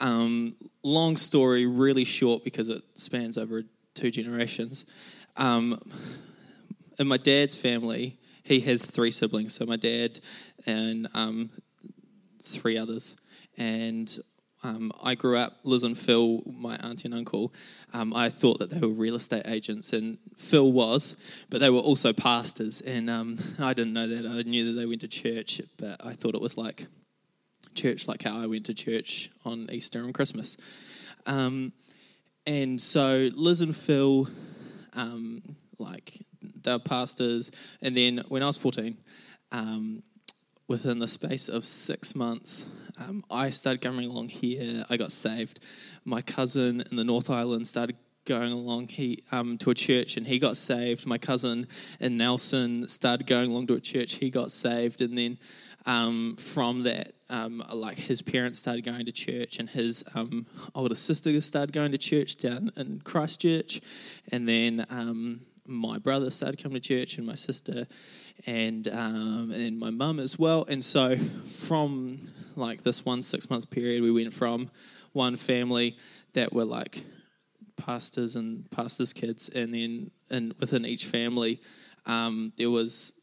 um, 0.00 0.56
long 0.82 1.16
story, 1.16 1.64
really 1.66 2.04
short 2.04 2.42
because 2.42 2.70
it 2.70 2.82
spans 2.94 3.38
over 3.38 3.62
two 3.94 4.10
generations. 4.10 4.84
Um, 5.36 5.80
in 6.98 7.06
my 7.06 7.18
dad's 7.18 7.54
family, 7.54 8.18
he 8.42 8.58
has 8.62 8.86
three 8.86 9.12
siblings. 9.12 9.54
So 9.54 9.64
my 9.64 9.76
dad 9.76 10.18
and 10.66 11.06
three 12.46 12.78
others 12.78 13.16
and 13.56 14.18
um, 14.66 14.90
I 15.02 15.14
grew 15.14 15.36
up, 15.36 15.58
Liz 15.64 15.84
and 15.84 15.96
Phil, 15.96 16.42
my 16.46 16.76
auntie 16.76 17.06
and 17.06 17.14
uncle, 17.14 17.52
um, 17.92 18.14
I 18.14 18.30
thought 18.30 18.58
that 18.58 18.70
they 18.70 18.80
were 18.80 18.88
real 18.88 19.14
estate 19.14 19.46
agents, 19.46 19.92
and 19.92 20.18
Phil 20.36 20.72
was, 20.72 21.16
but 21.50 21.60
they 21.60 21.70
were 21.70 21.80
also 21.80 22.12
pastors. 22.12 22.80
And 22.80 23.08
um, 23.08 23.38
I 23.58 23.74
didn't 23.74 23.92
know 23.92 24.08
that. 24.08 24.26
I 24.26 24.42
knew 24.42 24.66
that 24.66 24.80
they 24.80 24.86
went 24.86 25.02
to 25.02 25.08
church, 25.08 25.60
but 25.76 26.04
I 26.04 26.14
thought 26.14 26.34
it 26.34 26.40
was 26.40 26.56
like 26.56 26.86
church, 27.74 28.08
like 28.08 28.22
how 28.22 28.40
I 28.40 28.46
went 28.46 28.66
to 28.66 28.74
church 28.74 29.30
on 29.44 29.68
Easter 29.70 30.00
and 30.00 30.14
Christmas. 30.14 30.56
Um, 31.26 31.72
and 32.46 32.80
so 32.80 33.28
Liz 33.34 33.60
and 33.60 33.76
Phil, 33.76 34.28
um, 34.94 35.42
like, 35.78 36.22
they're 36.62 36.78
pastors. 36.78 37.50
And 37.82 37.96
then 37.96 38.24
when 38.28 38.42
I 38.42 38.46
was 38.46 38.56
14, 38.56 38.96
um, 39.52 40.02
within 40.68 40.98
the 40.98 41.08
space 41.08 41.48
of 41.48 41.64
six 41.64 42.14
months, 42.14 42.66
um, 42.98 43.22
I 43.30 43.50
started 43.50 43.80
coming 43.80 44.10
along 44.10 44.28
here. 44.28 44.84
I 44.90 44.96
got 44.96 45.12
saved. 45.12 45.60
My 46.04 46.22
cousin 46.22 46.82
in 46.90 46.96
the 46.96 47.04
North 47.04 47.30
Island 47.30 47.68
started 47.68 47.96
going 48.26 48.52
along 48.52 48.88
he 48.88 49.22
um, 49.30 49.56
to 49.56 49.70
a 49.70 49.74
church 49.74 50.16
and 50.16 50.26
he 50.26 50.38
got 50.38 50.56
saved. 50.56 51.06
My 51.06 51.16
cousin 51.16 51.68
in 52.00 52.16
Nelson 52.16 52.88
started 52.88 53.26
going 53.26 53.50
along 53.50 53.68
to 53.68 53.74
a 53.74 53.80
church. 53.80 54.14
He 54.14 54.30
got 54.30 54.50
saved, 54.50 55.00
and 55.00 55.16
then 55.16 55.38
um, 55.86 56.36
from 56.36 56.82
that, 56.82 57.12
um, 57.30 57.62
like 57.72 57.96
his 57.96 58.20
parents 58.20 58.58
started 58.58 58.84
going 58.84 59.06
to 59.06 59.12
church, 59.12 59.58
and 59.58 59.70
his 59.70 60.04
um, 60.14 60.46
older 60.74 60.96
sister 60.96 61.40
started 61.40 61.72
going 61.72 61.92
to 61.92 61.98
church 61.98 62.36
down 62.36 62.72
in 62.76 63.00
Christchurch, 63.04 63.80
and 64.32 64.48
then 64.48 64.84
um, 64.90 65.40
my 65.68 65.98
brother 65.98 66.30
started 66.30 66.62
coming 66.62 66.80
to 66.80 66.88
church, 66.88 67.18
and 67.18 67.26
my 67.26 67.34
sister 67.34 67.86
and 68.46 68.88
um, 68.88 69.52
and 69.52 69.78
my 69.78 69.90
mum 69.90 70.18
as 70.18 70.38
well. 70.38 70.64
And 70.68 70.84
so 70.84 71.16
from 71.54 72.20
like 72.54 72.82
this 72.82 73.04
one 73.04 73.22
six 73.22 73.48
month 73.50 73.70
period, 73.70 74.02
we 74.02 74.10
went 74.10 74.34
from 74.34 74.70
one 75.12 75.36
family 75.36 75.96
that 76.34 76.52
were 76.52 76.64
like 76.64 77.04
pastors 77.76 78.36
and 78.36 78.70
pastors' 78.70 79.12
kids, 79.12 79.48
and 79.48 79.72
then 79.72 80.10
and 80.30 80.54
within 80.58 80.84
each 80.84 81.06
family, 81.06 81.60
um, 82.06 82.52
there 82.56 82.70
was 82.70 83.14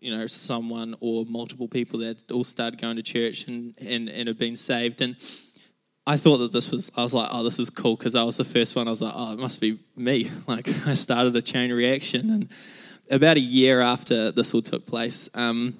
you 0.00 0.16
know 0.16 0.26
someone 0.26 0.94
or 1.00 1.24
multiple 1.26 1.68
people 1.68 2.00
that 2.00 2.30
all 2.30 2.44
started 2.44 2.80
going 2.80 2.96
to 2.96 3.02
church 3.02 3.46
and 3.46 3.74
and, 3.80 4.08
and 4.08 4.28
had 4.28 4.38
been 4.38 4.56
saved 4.56 5.00
and. 5.00 5.16
I 6.10 6.16
thought 6.16 6.38
that 6.38 6.50
this 6.50 6.72
was, 6.72 6.90
I 6.96 7.02
was 7.04 7.14
like, 7.14 7.28
oh, 7.30 7.44
this 7.44 7.60
is 7.60 7.70
cool 7.70 7.94
because 7.94 8.16
I 8.16 8.24
was 8.24 8.36
the 8.36 8.44
first 8.44 8.74
one. 8.74 8.88
I 8.88 8.90
was 8.90 9.00
like, 9.00 9.12
oh, 9.14 9.32
it 9.32 9.38
must 9.38 9.60
be 9.60 9.78
me. 9.94 10.28
Like, 10.48 10.68
I 10.84 10.94
started 10.94 11.36
a 11.36 11.42
chain 11.42 11.70
reaction. 11.70 12.30
And 12.30 12.48
about 13.12 13.36
a 13.36 13.40
year 13.40 13.80
after 13.80 14.32
this 14.32 14.52
all 14.52 14.60
took 14.60 14.86
place, 14.86 15.28
um, 15.34 15.78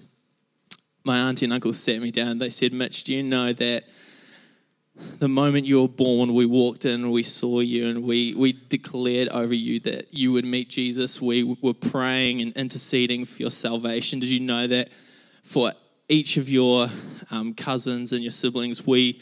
my 1.03 1.19
auntie 1.19 1.47
and 1.47 1.53
uncle 1.53 1.73
sat 1.73 2.01
me 2.01 2.13
down. 2.13 2.39
They 2.39 2.49
said, 2.49 2.73
Mitch, 2.73 3.03
do 3.03 3.13
you 3.13 3.25
know 3.25 3.53
that 3.55 3.83
the 5.19 5.27
moment 5.27 5.67
you 5.67 5.83
were 5.83 5.89
born, 5.89 6.33
we 6.33 6.47
walked 6.47 6.85
in, 6.85 7.11
we 7.11 7.25
saw 7.25 7.59
you, 7.59 7.89
and 7.89 8.05
we, 8.05 8.33
we 8.35 8.53
declared 8.53 9.31
over 9.31 9.53
you 9.55 9.81
that 9.81 10.15
you 10.15 10.31
would 10.31 10.45
meet 10.45 10.69
Jesus. 10.69 11.21
We 11.21 11.43
were 11.61 11.75
praying 11.75 12.41
and 12.41 12.53
interceding 12.57 13.25
for 13.25 13.43
your 13.43 13.51
salvation. 13.51 14.21
Did 14.21 14.31
you 14.31 14.39
know 14.39 14.69
that 14.69 14.91
for 15.43 15.73
each 16.09 16.37
of 16.37 16.49
your 16.49 16.87
um, 17.33 17.53
cousins 17.53 18.13
and 18.13 18.23
your 18.23 18.31
siblings, 18.31 18.87
we 18.87 19.21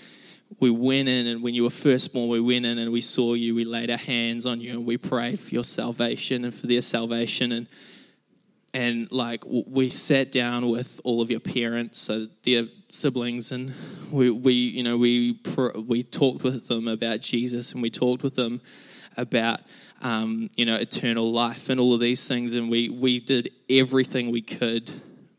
we 0.60 0.70
went 0.70 1.08
in 1.08 1.26
and 1.26 1.42
when 1.42 1.54
you 1.54 1.62
were 1.62 1.70
first 1.70 2.12
born, 2.12 2.28
we 2.28 2.40
went 2.40 2.64
in 2.64 2.78
and 2.78 2.90
we 2.90 3.00
saw 3.00 3.34
you, 3.34 3.54
we 3.54 3.64
laid 3.64 3.90
our 3.90 3.98
hands 3.98 4.46
on 4.46 4.60
you 4.60 4.72
and 4.72 4.86
we 4.86 4.96
prayed 4.96 5.38
for 5.38 5.54
your 5.54 5.64
salvation 5.64 6.44
and 6.44 6.54
for 6.54 6.66
their 6.66 6.82
salvation. 6.82 7.52
And 7.52 7.68
and 8.74 9.10
like 9.10 9.42
we 9.46 9.88
sat 9.88 10.30
down 10.30 10.68
with 10.68 11.00
all 11.04 11.22
of 11.22 11.30
your 11.30 11.40
parents, 11.40 11.98
so 11.98 12.26
their 12.44 12.64
siblings, 12.90 13.50
and 13.50 13.72
we, 14.10 14.30
we 14.30 14.52
you 14.52 14.82
know 14.82 14.96
we 14.96 15.40
we 15.86 16.02
talked 16.02 16.44
with 16.44 16.68
them 16.68 16.86
about 16.86 17.20
Jesus, 17.20 17.72
and 17.72 17.82
we 17.82 17.90
talked 17.90 18.22
with 18.22 18.34
them 18.34 18.60
about 19.16 19.60
um, 20.02 20.50
you 20.54 20.66
know 20.66 20.76
eternal 20.76 21.32
life 21.32 21.70
and 21.70 21.80
all 21.80 21.94
of 21.94 22.00
these 22.00 22.28
things, 22.28 22.54
and 22.54 22.70
we 22.70 22.88
we 22.90 23.20
did 23.20 23.50
everything 23.70 24.30
we 24.30 24.42
could 24.42 24.92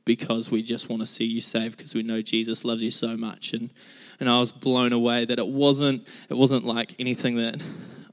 because 0.06 0.50
we 0.50 0.64
just 0.64 0.90
want 0.90 1.02
to 1.02 1.06
see 1.06 1.26
you 1.26 1.40
saved 1.40 1.78
because 1.78 1.94
we 1.94 2.02
know 2.02 2.22
Jesus 2.22 2.66
loves 2.66 2.82
you 2.82 2.92
so 2.92 3.16
much, 3.16 3.54
and 3.54 3.70
and 4.20 4.30
I 4.30 4.40
was 4.40 4.52
blown 4.52 4.94
away 4.94 5.26
that 5.26 5.40
it 5.40 5.48
wasn't 5.48 6.08
it 6.30 6.36
wasn't 6.36 6.66
like 6.66 6.96
anything 7.00 7.36
that 7.38 7.62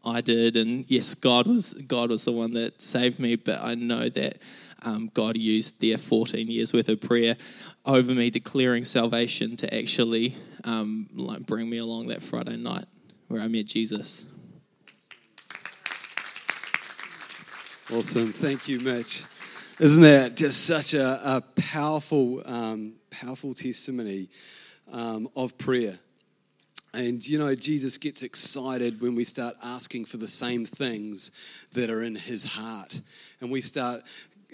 I 0.04 0.20
did, 0.20 0.56
and 0.56 0.84
yes, 0.88 1.14
God 1.14 1.46
was 1.46 1.74
God 1.74 2.10
was 2.10 2.24
the 2.24 2.32
one 2.32 2.54
that 2.54 2.80
saved 2.80 3.18
me, 3.18 3.36
but 3.36 3.60
I 3.60 3.74
know 3.74 4.08
that 4.08 4.38
um, 4.82 5.10
God 5.12 5.36
used 5.36 5.80
their 5.80 5.98
14 5.98 6.48
years 6.48 6.72
worth 6.72 6.88
of 6.88 7.00
prayer 7.00 7.36
over 7.84 8.12
me, 8.12 8.30
declaring 8.30 8.84
salvation 8.84 9.56
to 9.56 9.74
actually 9.74 10.36
um, 10.64 11.08
like 11.14 11.44
bring 11.44 11.68
me 11.68 11.78
along 11.78 12.08
that 12.08 12.22
Friday 12.22 12.56
night 12.56 12.84
where 13.26 13.40
I 13.40 13.48
met 13.48 13.66
Jesus. 13.66 14.24
Awesome, 17.92 18.32
thank 18.32 18.68
you, 18.68 18.80
Mitch. 18.80 19.24
Isn't 19.78 20.02
that 20.02 20.36
just 20.36 20.66
such 20.66 20.94
a, 20.94 21.36
a 21.36 21.40
powerful, 21.60 22.42
um, 22.46 22.94
powerful 23.10 23.54
testimony 23.54 24.28
um, 24.92 25.28
of 25.36 25.56
prayer? 25.58 25.98
And 26.94 27.26
you 27.26 27.38
know, 27.38 27.54
Jesus 27.54 27.98
gets 27.98 28.22
excited 28.22 29.00
when 29.00 29.14
we 29.14 29.24
start 29.24 29.56
asking 29.62 30.06
for 30.06 30.16
the 30.16 30.26
same 30.26 30.64
things 30.64 31.30
that 31.74 31.90
are 31.90 32.02
in 32.02 32.14
his 32.14 32.44
heart. 32.44 33.00
And 33.40 33.50
we 33.50 33.60
start 33.60 34.02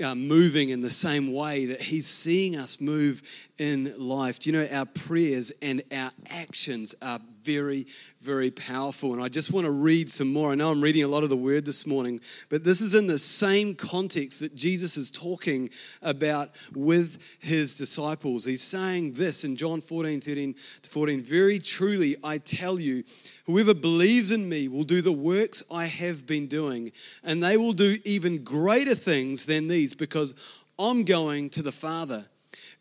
uh, 0.02 0.14
moving 0.14 0.70
in 0.70 0.80
the 0.80 0.90
same 0.90 1.32
way 1.32 1.66
that 1.66 1.80
He's 1.80 2.06
seeing 2.06 2.56
us 2.56 2.80
move 2.80 3.22
in 3.58 3.94
life. 3.98 4.38
Do 4.38 4.50
you 4.50 4.58
know 4.58 4.68
our 4.72 4.86
prayers 4.86 5.52
and 5.60 5.82
our 5.92 6.10
actions 6.30 6.94
are 7.02 7.20
very, 7.42 7.86
very 8.23 8.52
powerful. 8.52 9.12
And 9.12 9.23
I 9.23 9.29
just 9.29 9.52
want 9.52 9.64
to 9.64 9.73
read 9.73 10.11
some 10.11 10.33
more. 10.33 10.52
I 10.52 10.55
know 10.55 10.71
I'm 10.71 10.81
reading 10.81 11.02
a 11.02 11.09
lot 11.09 11.25
of 11.25 11.31
the 11.31 11.37
word 11.37 11.64
this 11.64 11.87
morning, 11.87 12.21
but 12.49 12.62
this 12.62 12.81
is 12.81 12.95
in 12.95 13.09
the 13.09 13.19
same 13.19 13.75
context 13.75 14.41
that 14.41 14.55
Jesus 14.55 14.97
is 14.97 15.11
talking 15.11 15.69
about 16.02 16.50
with 16.75 17.21
his 17.41 17.75
disciples. 17.75 18.45
He's 18.45 18.62
saying 18.62 19.14
this 19.14 19.43
in 19.43 19.57
John 19.57 19.81
14, 19.81 20.21
13 20.21 20.55
to 20.83 20.91
14 20.91 21.23
Very 21.23 21.59
truly, 21.59 22.17
I 22.23 22.38
tell 22.38 22.79
you, 22.79 23.02
whoever 23.47 23.75
believes 23.75 24.31
in 24.31 24.49
me 24.49 24.69
will 24.69 24.85
do 24.85 25.02
the 25.02 25.12
works 25.12 25.64
I 25.71 25.87
have 25.87 26.25
been 26.25 26.47
doing, 26.47 26.93
and 27.25 27.43
they 27.43 27.57
will 27.57 27.73
do 27.73 27.99
even 28.05 28.45
greater 28.45 28.95
things 28.95 29.47
than 29.47 29.67
these 29.67 29.95
because 29.95 30.35
I'm 30.79 31.02
going 31.05 31.50
to 31.50 31.62
the 31.62 31.73
Father 31.73 32.26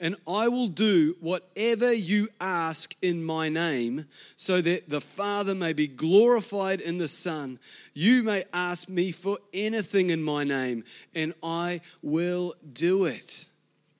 and 0.01 0.15
I 0.27 0.47
will 0.47 0.67
do 0.67 1.15
whatever 1.19 1.93
you 1.93 2.27
ask 2.41 2.95
in 3.03 3.23
my 3.23 3.47
name, 3.47 4.05
so 4.35 4.59
that 4.59 4.89
the 4.89 4.99
Father 4.99 5.55
may 5.55 5.71
be 5.71 5.87
glorified 5.87 6.81
in 6.81 6.97
the 6.97 7.07
Son. 7.07 7.59
You 7.93 8.23
may 8.23 8.43
ask 8.51 8.89
me 8.89 9.11
for 9.11 9.37
anything 9.53 10.09
in 10.09 10.23
my 10.23 10.43
name, 10.43 10.83
and 11.13 11.33
I 11.43 11.81
will 12.01 12.55
do 12.73 13.05
it. 13.05 13.47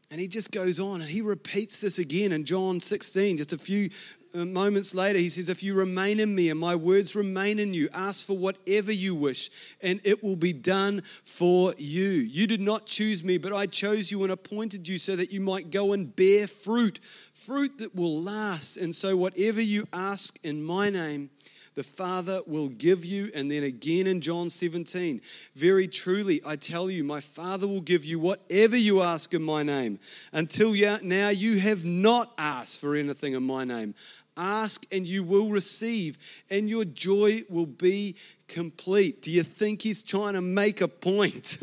And 0.10 0.20
he 0.20 0.28
just 0.28 0.52
goes 0.52 0.78
on 0.78 1.00
and 1.00 1.10
he 1.10 1.22
repeats 1.22 1.80
this 1.80 1.98
again 1.98 2.34
in 2.34 2.44
John 2.44 2.82
16, 2.82 3.38
just 3.38 3.54
a 3.54 3.58
few 3.58 3.90
Uh, 4.34 4.46
moments 4.46 4.96
later, 4.96 5.20
he 5.20 5.30
says, 5.30 5.50
If 5.50 5.62
you 5.62 5.74
remain 5.74 6.20
in 6.20 6.34
me 6.34 6.50
and 6.50 6.60
my 6.60 6.76
words 6.76 7.16
remain 7.16 7.60
in 7.60 7.74
you, 7.74 7.90
ask 7.94 8.26
for 8.26 8.38
whatever 8.38 8.92
you 8.92 9.14
wish, 9.14 9.50
and 9.82 10.00
it 10.04 10.24
will 10.24 10.38
be 10.38 10.54
done 10.54 11.02
for 11.26 11.74
you. 11.78 12.10
You 12.10 12.48
did 12.48 12.62
not 12.62 12.86
choose 12.86 13.24
me, 13.24 13.38
but 13.38 13.52
I 13.52 13.66
chose 13.66 14.10
you 14.10 14.24
and 14.24 14.32
appointed 14.32 14.88
you 14.88 14.98
so 14.98 15.16
that 15.16 15.32
you 15.32 15.42
might 15.42 15.70
go 15.70 15.92
and 15.92 16.16
bear 16.16 16.48
fruit, 16.48 17.00
fruit 17.34 17.78
that 17.80 17.94
will 17.94 18.22
last. 18.22 18.78
And 18.78 18.96
so, 18.96 19.18
whatever 19.18 19.62
you 19.62 19.88
ask 19.92 20.40
in 20.44 20.64
my 20.64 20.90
name, 20.90 21.30
the 21.76 21.84
Father 21.84 22.42
will 22.46 22.70
give 22.70 23.06
you. 23.06 23.32
And 23.34 23.50
then 23.50 23.64
again 23.64 24.08
in 24.08 24.22
John 24.22 24.50
17, 24.50 25.22
very 25.56 25.88
truly, 25.88 26.42
I 26.46 26.56
tell 26.56 26.90
you, 26.90 27.04
my 27.04 27.22
Father 27.22 27.68
will 27.68 27.82
give 27.82 28.04
you 28.06 28.20
whatever 28.20 28.76
you 28.76 29.02
ask 29.02 29.34
in 29.34 29.42
my 29.42 29.64
name. 29.64 30.00
Until 30.34 30.74
now, 31.02 31.30
you 31.30 31.60
have 31.60 31.86
not 31.86 32.32
asked 32.38 32.80
for 32.80 32.96
anything 32.96 33.34
in 33.34 33.44
my 33.44 33.64
name. 33.64 33.96
Ask 34.38 34.86
and 34.94 35.06
you 35.06 35.24
will 35.24 35.50
receive, 35.50 36.18
and 36.50 36.70
your 36.70 36.86
joy 36.86 37.42
will 37.50 37.66
be 37.66 38.16
complete. 38.48 39.22
Do 39.22 39.32
you 39.32 39.44
think 39.44 39.82
he's 39.82 40.04
trying 40.04 40.34
to 40.34 40.42
make 40.42 40.82
a 40.82 40.88
point? 40.88 41.58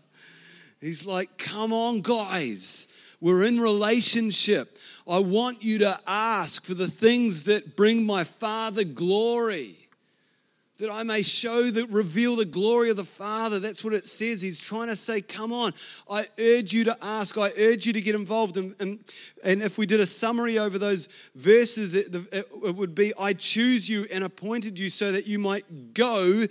he's 0.80 1.06
like, 1.06 1.38
come 1.38 1.72
on, 1.72 2.00
guys. 2.00 2.88
We're 3.24 3.44
in 3.44 3.58
relationship. 3.58 4.76
I 5.08 5.18
want 5.18 5.64
you 5.64 5.78
to 5.78 5.98
ask 6.06 6.62
for 6.62 6.74
the 6.74 6.88
things 6.88 7.44
that 7.44 7.74
bring 7.74 8.04
my 8.04 8.22
Father 8.22 8.84
glory 8.84 9.76
that 10.76 10.90
I 10.90 11.04
may 11.04 11.22
show 11.22 11.70
that 11.70 11.88
reveal 11.88 12.36
the 12.36 12.44
glory 12.44 12.90
of 12.90 12.98
the 12.98 13.04
Father. 13.04 13.60
That's 13.60 13.82
what 13.82 13.94
it 13.94 14.06
says. 14.06 14.42
He's 14.42 14.60
trying 14.60 14.88
to 14.88 14.96
say, 14.96 15.22
Come 15.22 15.54
on, 15.54 15.72
I 16.10 16.26
urge 16.38 16.74
you 16.74 16.84
to 16.84 16.98
ask, 17.00 17.38
I 17.38 17.50
urge 17.58 17.86
you 17.86 17.94
to 17.94 18.00
get 18.02 18.14
involved. 18.14 18.58
And, 18.58 18.76
and, 18.78 18.98
and 19.42 19.62
if 19.62 19.78
we 19.78 19.86
did 19.86 20.00
a 20.00 20.06
summary 20.06 20.58
over 20.58 20.78
those 20.78 21.08
verses, 21.34 21.94
it, 21.94 22.14
it, 22.14 22.46
it 22.62 22.76
would 22.76 22.94
be, 22.94 23.14
I 23.18 23.32
choose 23.32 23.88
you 23.88 24.06
and 24.12 24.22
appointed 24.24 24.78
you 24.78 24.90
so 24.90 25.12
that 25.12 25.26
you 25.26 25.38
might 25.38 25.94
go 25.94 26.44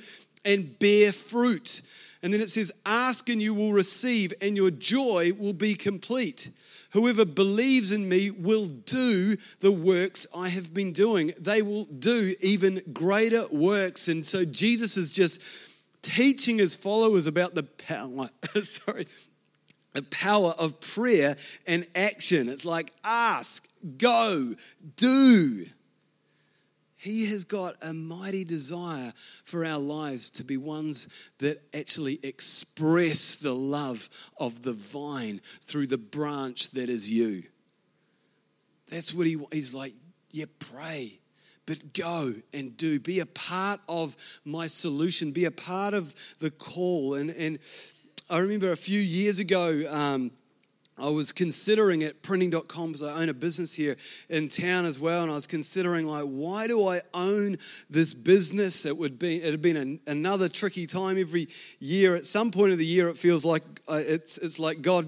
and 0.43 0.79
bear 0.79 1.11
fruit. 1.11 1.83
And 2.23 2.33
then 2.33 2.39
it 2.39 2.49
says, 2.49 2.71
Ask 2.85 3.29
and 3.29 3.41
you 3.41 3.53
will 3.53 3.73
receive, 3.73 4.33
and 4.41 4.55
your 4.55 4.71
joy 4.71 5.33
will 5.37 5.53
be 5.53 5.75
complete. 5.75 6.49
Whoever 6.91 7.25
believes 7.25 7.91
in 7.91 8.07
me 8.07 8.31
will 8.31 8.67
do 8.67 9.35
the 9.59 9.71
works 9.71 10.25
I 10.33 10.47
have 10.49 10.73
been 10.73 10.93
doing. 10.93 11.33
They 11.37 11.61
will 11.61 11.85
do 11.85 12.33
even 12.39 12.81
greater 12.93 13.45
works. 13.47 14.07
And 14.07 14.25
so 14.25 14.45
Jesus 14.45 14.95
is 14.95 15.09
just 15.09 15.41
teaching 16.01 16.59
his 16.59 16.75
followers 16.75 17.27
about 17.27 17.55
the 17.55 17.63
power, 17.63 18.29
sorry, 18.63 19.07
the 19.93 20.03
power 20.03 20.53
of 20.57 20.79
prayer 20.79 21.35
and 21.67 21.85
action. 21.93 22.47
It's 22.47 22.65
like 22.65 22.93
ask, 23.03 23.67
go, 23.97 24.55
do. 24.95 25.65
He 27.03 27.25
has 27.25 27.43
got 27.43 27.75
a 27.81 27.91
mighty 27.91 28.45
desire 28.45 29.11
for 29.43 29.65
our 29.65 29.77
lives 29.77 30.29
to 30.29 30.45
be 30.45 30.55
ones 30.55 31.09
that 31.39 31.61
actually 31.73 32.17
express 32.23 33.35
the 33.35 33.53
love 33.53 34.09
of 34.37 34.63
the 34.63 34.71
vine 34.71 35.41
through 35.63 35.87
the 35.87 35.97
branch 35.97 36.71
that 36.71 36.87
is 36.87 37.11
you. 37.11 37.43
That's 38.87 39.13
what 39.13 39.27
he, 39.27 39.37
he's 39.51 39.73
like, 39.73 39.91
yeah, 40.31 40.45
pray, 40.59 41.19
but 41.65 41.93
go 41.93 42.35
and 42.53 42.77
do. 42.77 43.01
Be 43.01 43.19
a 43.19 43.25
part 43.25 43.81
of 43.89 44.15
my 44.45 44.67
solution, 44.67 45.33
be 45.33 45.43
a 45.43 45.51
part 45.51 45.93
of 45.93 46.15
the 46.39 46.51
call. 46.51 47.15
And, 47.15 47.31
and 47.31 47.59
I 48.29 48.37
remember 48.37 48.71
a 48.71 48.77
few 48.77 49.01
years 49.01 49.39
ago, 49.39 49.83
um, 49.89 50.31
I 50.97 51.09
was 51.09 51.31
considering 51.31 52.03
at 52.03 52.21
printing.com 52.21 52.91
because 52.91 53.01
I 53.01 53.21
own 53.21 53.29
a 53.29 53.33
business 53.33 53.73
here 53.73 53.97
in 54.29 54.47
town 54.47 54.85
as 54.85 54.99
well, 54.99 55.23
and 55.23 55.31
I 55.31 55.35
was 55.35 55.47
considering 55.47 56.05
like, 56.05 56.25
why 56.25 56.67
do 56.67 56.87
I 56.87 57.01
own 57.13 57.57
this 57.89 58.13
business? 58.13 58.85
It 58.85 58.95
would 58.95 59.17
be 59.17 59.41
it 59.41 59.51
had 59.51 59.61
been 59.61 59.77
an, 59.77 59.99
another 60.05 60.49
tricky 60.49 60.85
time 60.85 61.19
every 61.19 61.47
year. 61.79 62.15
At 62.15 62.27
some 62.27 62.51
point 62.51 62.73
of 62.73 62.77
the 62.77 62.85
year, 62.85 63.09
it 63.09 63.17
feels 63.17 63.43
like 63.43 63.63
uh, 63.87 64.01
it's 64.05 64.37
it's 64.37 64.59
like 64.59 64.81
God 64.81 65.07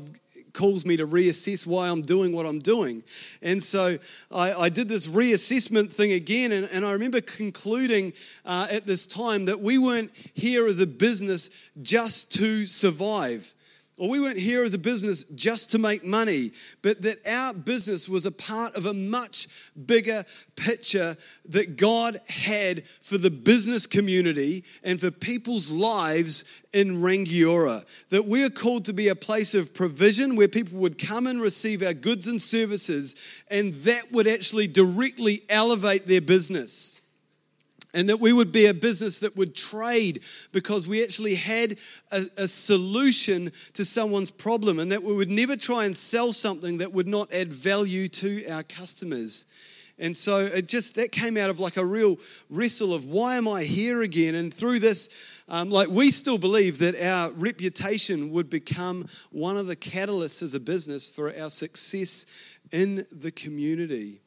calls 0.54 0.86
me 0.86 0.98
to 0.98 1.06
reassess 1.06 1.68
why 1.68 1.90
I'm 1.90 2.02
doing 2.02 2.32
what 2.32 2.46
I'm 2.46 2.60
doing. 2.60 3.04
And 3.42 3.62
so 3.62 4.00
I, 4.32 4.54
I 4.54 4.70
did 4.70 4.88
this 4.88 5.06
reassessment 5.06 5.94
thing 5.94 6.14
again, 6.14 6.52
and, 6.52 6.68
and 6.72 6.86
I 6.86 6.94
remember 6.94 7.22
concluding 7.22 8.14
uh, 8.46 8.68
at 8.72 8.88
this 8.88 9.06
time 9.06 9.46
that 9.46 9.60
we 9.60 9.78
weren't 9.78 10.12
here 10.34 10.66
as 10.66 10.80
a 10.80 10.88
business 10.88 11.50
just 11.82 12.34
to 12.36 12.66
survive 12.66 13.54
or 13.98 14.10
we 14.10 14.20
weren't 14.20 14.38
here 14.38 14.64
as 14.64 14.74
a 14.74 14.78
business 14.78 15.24
just 15.36 15.72
to 15.72 15.78
make 15.78 16.04
money, 16.04 16.52
but 16.82 17.02
that 17.04 17.26
our 17.26 17.54
business 17.54 18.10
was 18.10 18.26
a 18.26 18.32
part 18.32 18.76
of 18.76 18.86
a 18.86 18.94
much 18.94 19.48
bigger 19.86 20.26
picture 20.58 21.16
that 21.48 21.78
God 21.78 22.20
had 22.28 22.86
for 23.02 23.18
the 23.18 23.30
business 23.30 23.88
community 23.88 24.66
and 24.84 25.00
for 25.00 25.12
people's 25.12 25.72
lives 25.72 26.44
in 26.74 26.98
Rangiora. 26.98 27.86
That 28.10 28.26
we 28.26 28.44
are 28.44 28.50
called 28.50 28.84
to 28.86 28.94
be 28.94 29.08
a 29.08 29.16
place 29.16 29.56
of 29.56 29.74
provision 29.74 30.36
where 30.36 30.50
people 30.50 30.78
would 30.80 30.98
come 30.98 31.26
and 31.26 31.42
receive 31.42 31.82
our 31.82 31.94
goods 31.94 32.28
and 32.28 32.42
services, 32.42 33.16
and 33.50 33.74
that 33.76 34.12
would 34.12 34.28
actually 34.28 34.68
directly 34.68 35.44
elevate 35.50 36.06
their 36.06 36.22
business 36.22 37.02
and 37.96 38.10
that 38.10 38.20
we 38.20 38.34
would 38.34 38.52
be 38.52 38.66
a 38.66 38.74
business 38.74 39.22
that 39.22 39.36
would 39.38 39.56
trade 39.56 40.22
because 40.52 40.88
we 40.88 41.02
actually 41.02 41.36
had 41.36 41.78
a, 42.12 42.26
a, 42.38 42.48
solution 42.48 43.52
to 43.74 43.86
someone's 43.86 44.30
problem 44.30 44.80
and 44.80 44.92
that 44.92 45.02
we 45.02 45.16
would 45.16 45.32
never 45.32 45.56
try 45.56 45.86
and 45.86 45.96
sell 45.96 46.34
something 46.34 46.78
that 46.80 46.92
would 46.92 47.08
not 47.08 47.32
add 47.34 47.52
value 47.52 48.10
to 48.10 48.46
our 48.48 48.64
customers. 48.64 49.48
And 49.98 50.16
so 50.16 50.40
it 50.40 50.68
just 50.68 50.96
that 50.96 51.14
came 51.14 51.38
out 51.38 51.50
of 51.50 51.62
like 51.62 51.78
a 51.78 51.86
real 51.86 52.20
wrestle 52.50 52.94
of 52.94 53.06
why 53.06 53.38
am 53.38 53.48
I 53.48 53.64
here 53.64 54.02
again? 54.02 54.36
And 54.36 54.54
through 54.54 54.80
this, 54.80 55.10
um, 55.48 55.70
like 55.70 55.88
we 55.88 56.12
still 56.12 56.38
believe 56.38 56.80
that 56.80 57.02
our 57.02 57.32
reputation 57.32 58.30
would 58.32 58.50
become 58.50 59.08
one 59.32 59.56
of 59.56 59.68
the 59.68 59.76
catalysts 59.76 60.44
as 60.44 60.54
a 60.54 60.60
business 60.60 61.10
for 61.10 61.34
our 61.40 61.50
success 61.50 62.26
in 62.74 63.06
the 63.10 63.32
community. 63.32 64.20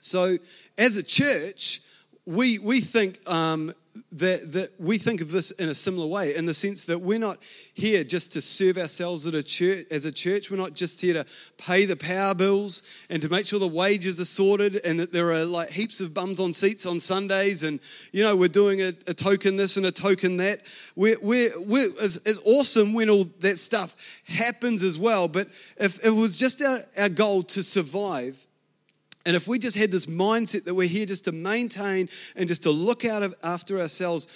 So 0.00 0.38
as 0.76 0.96
a 0.96 1.04
church, 1.04 1.80
we, 2.26 2.58
we 2.58 2.80
think 2.80 3.20
um, 3.28 3.74
that, 4.12 4.52
that 4.52 4.80
we 4.80 4.96
think 4.96 5.20
of 5.20 5.30
this 5.30 5.50
in 5.52 5.68
a 5.68 5.74
similar 5.74 6.06
way 6.06 6.34
in 6.34 6.46
the 6.46 6.54
sense 6.54 6.84
that 6.86 6.98
we're 6.98 7.18
not 7.18 7.38
here 7.74 8.02
just 8.02 8.32
to 8.32 8.40
serve 8.40 8.78
ourselves 8.78 9.26
at 9.26 9.34
a 9.34 9.42
church, 9.42 9.86
as 9.90 10.04
a 10.04 10.12
church. 10.12 10.50
We're 10.50 10.56
not 10.56 10.72
just 10.72 11.00
here 11.00 11.14
to 11.14 11.26
pay 11.58 11.84
the 11.84 11.96
power 11.96 12.34
bills 12.34 12.82
and 13.10 13.20
to 13.22 13.28
make 13.28 13.46
sure 13.46 13.58
the 13.58 13.68
wages 13.68 14.18
are 14.20 14.24
sorted 14.24 14.76
and 14.86 14.98
that 15.00 15.12
there 15.12 15.32
are 15.32 15.44
like 15.44 15.68
heaps 15.68 16.00
of 16.00 16.14
bums 16.14 16.40
on 16.40 16.52
seats 16.52 16.86
on 16.86 16.98
Sundays 16.98 17.62
and, 17.62 17.78
you 18.12 18.22
know, 18.22 18.34
we're 18.34 18.48
doing 18.48 18.80
a, 18.80 18.94
a 19.06 19.14
token 19.14 19.56
this 19.56 19.76
and 19.76 19.86
a 19.86 19.92
token 19.92 20.38
that. 20.38 20.62
We're, 20.96 21.18
we're, 21.20 21.60
we're 21.60 21.90
it's, 22.00 22.16
it's, 22.24 22.40
awesome 22.44 22.94
when 22.94 23.10
all 23.10 23.24
that 23.40 23.58
stuff 23.58 23.96
happens 24.26 24.82
as 24.82 24.98
well. 24.98 25.28
But 25.28 25.48
if 25.76 26.04
it 26.04 26.10
was 26.10 26.36
just 26.36 26.62
our, 26.62 26.78
our 26.98 27.08
goal 27.08 27.42
to 27.44 27.62
survive, 27.62 28.44
and 29.26 29.34
if 29.34 29.48
we 29.48 29.58
just 29.58 29.76
had 29.76 29.90
this 29.90 30.06
mindset 30.06 30.64
that 30.64 30.74
we're 30.74 30.86
here 30.86 31.06
just 31.06 31.24
to 31.24 31.32
maintain 31.32 32.10
and 32.36 32.46
just 32.46 32.64
to 32.64 32.70
look 32.70 33.04
out 33.04 33.22
of, 33.22 33.34
after 33.42 33.80
ourselves, 33.80 34.28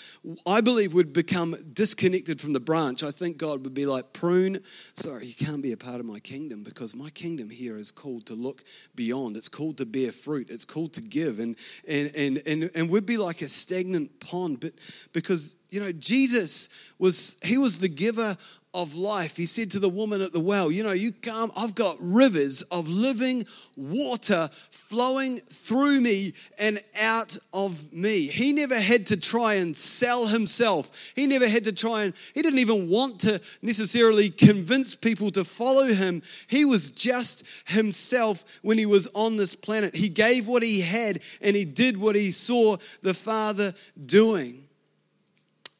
I 0.46 0.62
believe 0.62 0.94
we'd 0.94 1.12
become 1.12 1.56
disconnected 1.74 2.40
from 2.40 2.54
the 2.54 2.60
branch. 2.60 3.02
I 3.02 3.10
think 3.10 3.36
God 3.36 3.64
would 3.64 3.74
be 3.74 3.84
like, 3.84 4.14
prune, 4.14 4.62
sorry, 4.94 5.26
you 5.26 5.34
can't 5.34 5.62
be 5.62 5.72
a 5.72 5.76
part 5.76 6.00
of 6.00 6.06
my 6.06 6.20
kingdom 6.20 6.62
because 6.62 6.94
my 6.94 7.10
kingdom 7.10 7.50
here 7.50 7.76
is 7.76 7.90
called 7.90 8.26
to 8.26 8.34
look 8.34 8.64
beyond. 8.94 9.36
It's 9.36 9.50
called 9.50 9.76
to 9.78 9.86
bear 9.86 10.10
fruit. 10.10 10.48
It's 10.48 10.64
called 10.64 10.94
to 10.94 11.02
give. 11.02 11.38
And, 11.38 11.56
and, 11.86 12.10
and, 12.14 12.42
and, 12.46 12.70
and 12.74 12.88
we'd 12.88 13.04
be 13.04 13.18
like 13.18 13.42
a 13.42 13.48
stagnant 13.48 14.20
pond. 14.20 14.60
But 14.60 14.72
because, 15.12 15.56
you 15.68 15.80
know, 15.80 15.92
Jesus 15.92 16.70
was, 16.98 17.36
he 17.42 17.58
was 17.58 17.78
the 17.78 17.88
giver 17.88 18.38
of 18.74 18.94
life. 18.94 19.36
He 19.36 19.46
said 19.46 19.70
to 19.72 19.78
the 19.78 19.88
woman 19.88 20.20
at 20.20 20.32
the 20.32 20.40
well, 20.40 20.70
You 20.70 20.82
know, 20.82 20.92
you 20.92 21.12
come, 21.12 21.50
I've 21.56 21.74
got 21.74 21.96
rivers 22.00 22.62
of 22.62 22.88
living 22.88 23.46
water 23.76 24.50
flowing 24.70 25.38
through 25.38 26.00
me 26.00 26.34
and 26.58 26.82
out 27.00 27.36
of 27.52 27.92
me. 27.92 28.26
He 28.26 28.52
never 28.52 28.78
had 28.78 29.06
to 29.06 29.16
try 29.16 29.54
and 29.54 29.76
sell 29.76 30.26
himself. 30.26 31.12
He 31.16 31.26
never 31.26 31.48
had 31.48 31.64
to 31.64 31.72
try 31.72 32.04
and, 32.04 32.14
he 32.34 32.42
didn't 32.42 32.58
even 32.58 32.88
want 32.88 33.20
to 33.20 33.40
necessarily 33.62 34.30
convince 34.30 34.94
people 34.94 35.30
to 35.32 35.44
follow 35.44 35.86
him. 35.86 36.22
He 36.46 36.64
was 36.64 36.90
just 36.90 37.44
himself 37.66 38.44
when 38.62 38.76
he 38.76 38.86
was 38.86 39.08
on 39.14 39.36
this 39.36 39.54
planet. 39.54 39.96
He 39.96 40.08
gave 40.08 40.46
what 40.46 40.62
he 40.62 40.80
had 40.80 41.20
and 41.40 41.56
he 41.56 41.64
did 41.64 41.96
what 41.96 42.16
he 42.16 42.30
saw 42.30 42.76
the 43.02 43.14
Father 43.14 43.74
doing. 43.98 44.68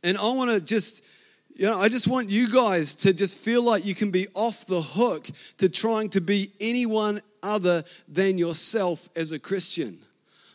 And 0.02 0.16
I 0.16 0.30
want 0.30 0.50
to 0.50 0.60
just 0.60 1.04
you 1.58 1.66
know, 1.66 1.80
I 1.80 1.88
just 1.88 2.06
want 2.06 2.30
you 2.30 2.48
guys 2.48 2.94
to 2.96 3.12
just 3.12 3.36
feel 3.36 3.64
like 3.64 3.84
you 3.84 3.94
can 3.94 4.12
be 4.12 4.28
off 4.32 4.64
the 4.66 4.80
hook 4.80 5.28
to 5.56 5.68
trying 5.68 6.08
to 6.10 6.20
be 6.20 6.52
anyone 6.60 7.20
other 7.42 7.82
than 8.06 8.38
yourself 8.38 9.08
as 9.16 9.32
a 9.32 9.40
Christian. 9.40 9.98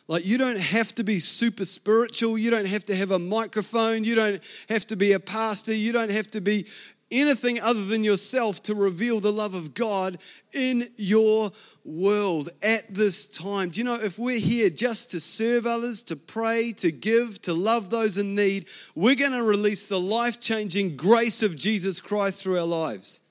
Like, 0.08 0.26
you 0.26 0.38
don't 0.38 0.60
have 0.60 0.96
to 0.96 1.04
be 1.04 1.20
super 1.20 1.66
spiritual. 1.66 2.38
You 2.38 2.52
don't 2.52 2.68
have 2.68 2.86
to 2.86 2.96
have 2.96 3.12
a 3.12 3.20
microphone. 3.20 4.06
You 4.06 4.16
don't 4.16 4.44
have 4.70 4.88
to 4.88 4.96
be 4.96 5.12
a 5.12 5.20
pastor. 5.20 5.76
You 5.76 5.92
don't 5.92 6.10
have 6.10 6.32
to 6.32 6.40
be 6.40 6.68
anything 7.14 7.62
other 7.62 7.86
than 7.86 8.04
yourself 8.04 8.62
to 8.64 8.76
reveal 8.76 9.20
the 9.20 9.32
love 9.32 9.54
of 9.54 9.74
God 9.74 10.18
in 10.52 10.90
your 10.98 11.52
world 11.86 12.50
at 12.62 12.82
this 12.90 13.28
time. 13.28 13.70
Do 13.70 13.80
you 13.80 13.84
know 13.84 13.96
if 13.96 14.20
we're 14.20 14.40
here 14.40 14.70
just 14.70 15.12
to 15.12 15.20
serve 15.20 15.66
others, 15.66 16.02
to 16.04 16.16
pray, 16.16 16.74
to 16.74 16.92
give, 16.92 17.42
to 17.44 17.54
love 17.54 17.90
those 17.90 18.18
in 18.18 18.36
need, 18.36 18.68
we're 18.96 19.16
going 19.16 19.32
to 19.32 19.44
release 19.44 19.88
the 19.88 20.00
life 20.00 20.40
changing 20.40 20.96
grace 20.96 21.44
of 21.44 21.56
Jesus 21.56 22.02
Christ 22.02 22.44
through 22.44 22.60
our 22.60 22.66
lives? 22.66 23.22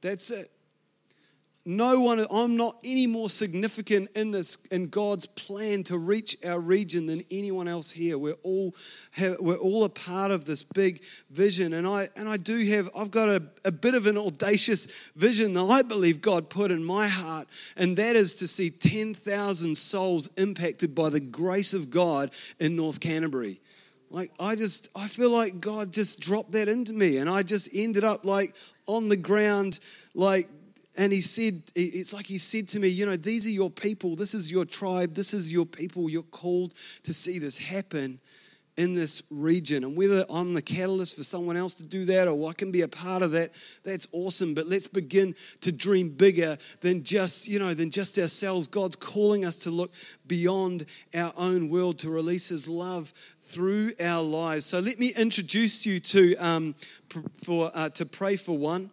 That's 0.00 0.30
it 0.30 0.50
no 1.66 2.00
one, 2.00 2.24
I'm 2.30 2.56
not 2.56 2.76
any 2.84 3.08
more 3.08 3.28
significant 3.28 4.10
in 4.14 4.30
this, 4.30 4.56
in 4.70 4.86
God's 4.86 5.26
plan 5.26 5.82
to 5.84 5.98
reach 5.98 6.36
our 6.44 6.60
region 6.60 7.06
than 7.06 7.24
anyone 7.28 7.66
else 7.66 7.90
here. 7.90 8.16
We're 8.16 8.36
all, 8.44 8.74
have, 9.12 9.40
we're 9.40 9.56
all 9.56 9.82
a 9.82 9.88
part 9.88 10.30
of 10.30 10.44
this 10.44 10.62
big 10.62 11.02
vision. 11.30 11.74
And 11.74 11.84
I, 11.84 12.08
and 12.16 12.28
I 12.28 12.36
do 12.36 12.64
have, 12.70 12.88
I've 12.96 13.10
got 13.10 13.28
a, 13.28 13.42
a 13.64 13.72
bit 13.72 13.94
of 13.94 14.06
an 14.06 14.16
audacious 14.16 14.86
vision 15.16 15.54
that 15.54 15.64
I 15.64 15.82
believe 15.82 16.20
God 16.20 16.48
put 16.48 16.70
in 16.70 16.84
my 16.84 17.08
heart. 17.08 17.48
And 17.76 17.96
that 17.96 18.14
is 18.14 18.34
to 18.36 18.46
see 18.46 18.70
10,000 18.70 19.76
souls 19.76 20.28
impacted 20.36 20.94
by 20.94 21.10
the 21.10 21.20
grace 21.20 21.74
of 21.74 21.90
God 21.90 22.30
in 22.60 22.76
North 22.76 23.00
Canterbury. 23.00 23.60
Like, 24.08 24.30
I 24.38 24.54
just, 24.54 24.88
I 24.94 25.08
feel 25.08 25.30
like 25.30 25.60
God 25.60 25.92
just 25.92 26.20
dropped 26.20 26.52
that 26.52 26.68
into 26.68 26.92
me. 26.92 27.16
And 27.16 27.28
I 27.28 27.42
just 27.42 27.68
ended 27.74 28.04
up 28.04 28.24
like 28.24 28.54
on 28.86 29.08
the 29.08 29.16
ground, 29.16 29.80
like, 30.14 30.48
and 30.96 31.12
he 31.12 31.20
said, 31.20 31.62
it's 31.74 32.14
like 32.14 32.26
he 32.26 32.38
said 32.38 32.68
to 32.68 32.80
me, 32.80 32.88
you 32.88 33.04
know, 33.04 33.16
these 33.16 33.46
are 33.46 33.50
your 33.50 33.70
people. 33.70 34.16
This 34.16 34.34
is 34.34 34.50
your 34.50 34.64
tribe. 34.64 35.14
This 35.14 35.34
is 35.34 35.52
your 35.52 35.66
people. 35.66 36.08
You're 36.08 36.22
called 36.22 36.72
to 37.02 37.12
see 37.12 37.38
this 37.38 37.58
happen 37.58 38.18
in 38.76 38.94
this 38.94 39.22
region. 39.30 39.84
And 39.84 39.96
whether 39.96 40.24
I'm 40.28 40.54
the 40.54 40.62
catalyst 40.62 41.16
for 41.16 41.22
someone 41.22 41.56
else 41.56 41.74
to 41.74 41.86
do 41.86 42.04
that 42.06 42.28
or 42.28 42.48
I 42.48 42.52
can 42.52 42.70
be 42.70 42.82
a 42.82 42.88
part 42.88 43.22
of 43.22 43.32
that, 43.32 43.52
that's 43.84 44.06
awesome. 44.12 44.54
But 44.54 44.66
let's 44.66 44.86
begin 44.86 45.34
to 45.62 45.72
dream 45.72 46.10
bigger 46.10 46.58
than 46.80 47.02
just, 47.02 47.48
you 47.48 47.58
know, 47.58 47.74
than 47.74 47.90
just 47.90 48.18
ourselves. 48.18 48.68
God's 48.68 48.96
calling 48.96 49.44
us 49.44 49.56
to 49.56 49.70
look 49.70 49.92
beyond 50.26 50.86
our 51.14 51.32
own 51.36 51.68
world, 51.68 51.98
to 52.00 52.10
release 52.10 52.48
his 52.48 52.68
love 52.68 53.12
through 53.42 53.92
our 54.00 54.22
lives. 54.22 54.66
So 54.66 54.80
let 54.80 54.98
me 54.98 55.12
introduce 55.16 55.86
you 55.86 56.00
to 56.00 56.36
um, 56.36 56.74
for 57.44 57.70
uh, 57.74 57.90
to 57.90 58.04
pray 58.04 58.36
for 58.36 58.56
one. 58.56 58.90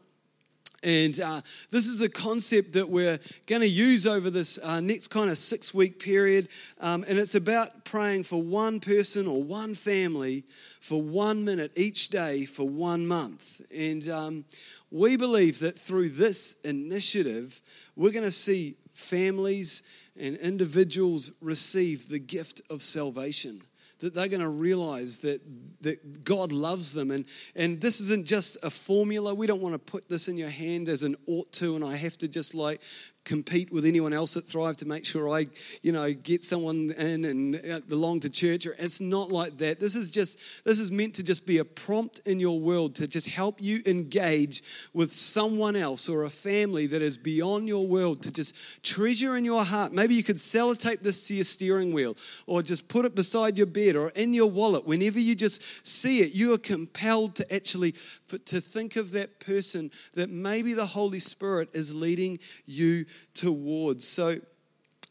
And 0.83 1.19
uh, 1.21 1.41
this 1.69 1.87
is 1.87 2.01
a 2.01 2.09
concept 2.09 2.73
that 2.73 2.87
we're 2.87 3.19
going 3.47 3.61
to 3.61 3.67
use 3.67 4.05
over 4.05 4.29
this 4.29 4.59
uh, 4.61 4.81
next 4.81 5.07
kind 5.07 5.29
of 5.29 5.37
six 5.37 5.73
week 5.73 5.99
period. 5.99 6.49
Um, 6.81 7.05
and 7.07 7.17
it's 7.17 7.35
about 7.35 7.85
praying 7.85 8.23
for 8.23 8.41
one 8.41 8.79
person 8.79 9.27
or 9.27 9.41
one 9.41 9.75
family 9.75 10.43
for 10.81 11.01
one 11.01 11.45
minute 11.45 11.71
each 11.75 12.09
day 12.09 12.45
for 12.45 12.67
one 12.67 13.07
month. 13.07 13.61
And 13.73 14.07
um, 14.09 14.45
we 14.91 15.15
believe 15.15 15.59
that 15.59 15.79
through 15.79 16.09
this 16.09 16.57
initiative, 16.65 17.61
we're 17.95 18.11
going 18.11 18.25
to 18.25 18.31
see 18.31 18.75
families 18.91 19.83
and 20.19 20.35
individuals 20.37 21.31
receive 21.41 22.09
the 22.09 22.19
gift 22.19 22.61
of 22.69 22.81
salvation 22.81 23.61
that 24.03 24.13
they're 24.13 24.27
going 24.27 24.41
to 24.41 24.49
realize 24.49 25.19
that, 25.19 25.39
that 25.79 26.25
God 26.25 26.51
loves 26.51 26.91
them. 26.91 27.09
And, 27.09 27.25
and 27.55 27.79
this 27.79 28.01
isn't 28.01 28.27
just 28.27 28.57
a 28.61 28.69
formula. 28.69 29.33
We 29.33 29.47
don't 29.47 29.61
want 29.61 29.75
to 29.75 29.79
put 29.79 30.09
this 30.09 30.27
in 30.27 30.35
your 30.35 30.49
hand 30.49 30.89
as 30.89 31.03
an 31.03 31.15
ought 31.25 31.49
to, 31.53 31.77
and 31.77 31.85
I 31.85 31.95
have 31.95 32.17
to 32.17 32.27
just 32.27 32.53
like 32.53 32.81
compete 33.25 33.71
with 33.71 33.85
anyone 33.85 34.13
else 34.13 34.35
at 34.35 34.43
Thrive 34.43 34.77
to 34.77 34.87
make 34.87 35.05
sure 35.05 35.29
I, 35.29 35.47
you 35.81 35.91
know, 35.91 36.11
get 36.13 36.43
someone 36.43 36.91
in 36.91 37.25
and 37.25 37.55
uh, 37.55 37.79
belong 37.87 38.19
to 38.21 38.29
church. 38.29 38.65
It's 38.65 38.99
not 38.99 39.31
like 39.31 39.57
that. 39.59 39.79
This 39.79 39.95
is 39.95 40.11
just 40.11 40.39
this 40.65 40.79
is 40.79 40.91
meant 40.91 41.15
to 41.15 41.23
just 41.23 41.45
be 41.45 41.59
a 41.59 41.65
prompt 41.65 42.19
in 42.25 42.39
your 42.39 42.59
world 42.59 42.95
to 42.95 43.07
just 43.07 43.27
help 43.27 43.61
you 43.61 43.81
engage 43.85 44.63
with 44.93 45.13
someone 45.13 45.75
else 45.75 46.09
or 46.09 46.23
a 46.23 46.29
family 46.29 46.87
that 46.87 47.01
is 47.01 47.17
beyond 47.17 47.67
your 47.67 47.87
world 47.87 48.21
to 48.23 48.31
just 48.31 48.55
treasure 48.83 49.37
in 49.37 49.45
your 49.45 49.63
heart. 49.63 49.93
Maybe 49.93 50.15
you 50.15 50.23
could 50.23 50.37
sellotape 50.37 51.01
this 51.01 51.27
to 51.27 51.35
your 51.35 51.45
steering 51.45 51.93
wheel 51.93 52.17
or 52.45 52.61
just 52.61 52.87
put 52.87 53.05
it 53.05 53.15
beside 53.15 53.57
your 53.57 53.67
bed 53.67 53.95
or 53.95 54.09
in 54.09 54.33
your 54.33 54.49
wallet. 54.49 54.85
Whenever 54.85 55.19
you 55.19 55.35
just 55.35 55.87
see 55.87 56.19
it, 56.19 56.33
you 56.33 56.53
are 56.53 56.57
compelled 56.57 57.35
to 57.35 57.53
actually 57.53 57.95
to 58.37 58.61
think 58.61 58.95
of 58.95 59.11
that 59.11 59.39
person 59.39 59.91
that 60.13 60.29
maybe 60.29 60.73
the 60.73 60.85
Holy 60.85 61.19
Spirit 61.19 61.69
is 61.73 61.93
leading 61.93 62.39
you 62.65 63.05
towards. 63.33 64.07
So, 64.07 64.37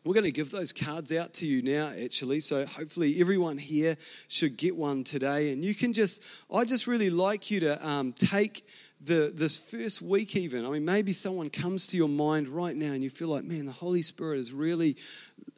we're 0.04 0.14
going 0.14 0.24
to 0.24 0.32
give 0.32 0.50
those 0.50 0.72
cards 0.72 1.12
out 1.12 1.32
to 1.34 1.46
you 1.46 1.62
now, 1.62 1.92
actually. 2.02 2.40
So, 2.40 2.66
hopefully, 2.66 3.20
everyone 3.20 3.56
here 3.56 3.96
should 4.28 4.56
get 4.56 4.74
one 4.74 5.04
today. 5.04 5.52
And 5.52 5.64
you 5.64 5.74
can 5.74 5.92
just, 5.92 6.22
I 6.52 6.64
just 6.64 6.86
really 6.86 7.10
like 7.10 7.50
you 7.50 7.60
to 7.60 7.86
um, 7.86 8.12
take 8.12 8.66
the, 9.04 9.32
this 9.34 9.58
first 9.58 10.02
week, 10.02 10.36
even. 10.36 10.64
I 10.64 10.70
mean, 10.70 10.84
maybe 10.84 11.12
someone 11.12 11.50
comes 11.50 11.86
to 11.88 11.96
your 11.96 12.08
mind 12.08 12.48
right 12.48 12.74
now 12.74 12.92
and 12.92 13.02
you 13.02 13.10
feel 13.10 13.28
like, 13.28 13.44
man, 13.44 13.66
the 13.66 13.72
Holy 13.72 14.02
Spirit 14.02 14.38
is 14.38 14.52
really, 14.52 14.96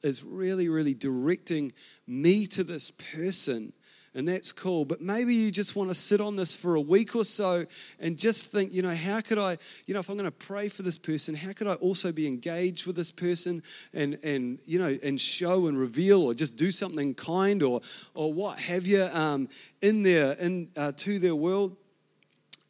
is 0.02 0.22
really, 0.22 0.68
really 0.68 0.94
directing 0.94 1.72
me 2.06 2.46
to 2.48 2.64
this 2.64 2.90
person 2.90 3.72
and 4.14 4.28
that's 4.28 4.52
cool. 4.52 4.84
But 4.84 5.00
maybe 5.00 5.34
you 5.34 5.50
just 5.50 5.74
want 5.74 5.90
to 5.90 5.94
sit 5.94 6.20
on 6.20 6.36
this 6.36 6.54
for 6.54 6.76
a 6.76 6.80
week 6.80 7.16
or 7.16 7.24
so 7.24 7.66
and 7.98 8.16
just 8.16 8.52
think, 8.52 8.72
you 8.72 8.82
know, 8.82 8.94
how 8.94 9.20
could 9.20 9.38
I, 9.38 9.58
you 9.86 9.94
know, 9.94 10.00
if 10.00 10.08
I'm 10.08 10.16
going 10.16 10.30
to 10.30 10.30
pray 10.30 10.68
for 10.68 10.82
this 10.82 10.98
person, 10.98 11.34
how 11.34 11.52
could 11.52 11.66
I 11.66 11.74
also 11.74 12.12
be 12.12 12.26
engaged 12.26 12.86
with 12.86 12.96
this 12.96 13.10
person 13.10 13.62
and 13.92 14.18
and 14.22 14.58
you 14.66 14.78
know 14.78 14.96
and 15.02 15.20
show 15.20 15.66
and 15.66 15.78
reveal 15.78 16.22
or 16.22 16.34
just 16.34 16.56
do 16.56 16.70
something 16.70 17.14
kind 17.14 17.62
or 17.62 17.80
or 18.14 18.32
what 18.32 18.58
have 18.58 18.86
you 18.86 19.02
um, 19.12 19.48
in 19.82 20.02
their 20.02 20.32
in 20.32 20.68
uh, 20.76 20.92
to 20.96 21.18
their 21.18 21.34
world. 21.34 21.76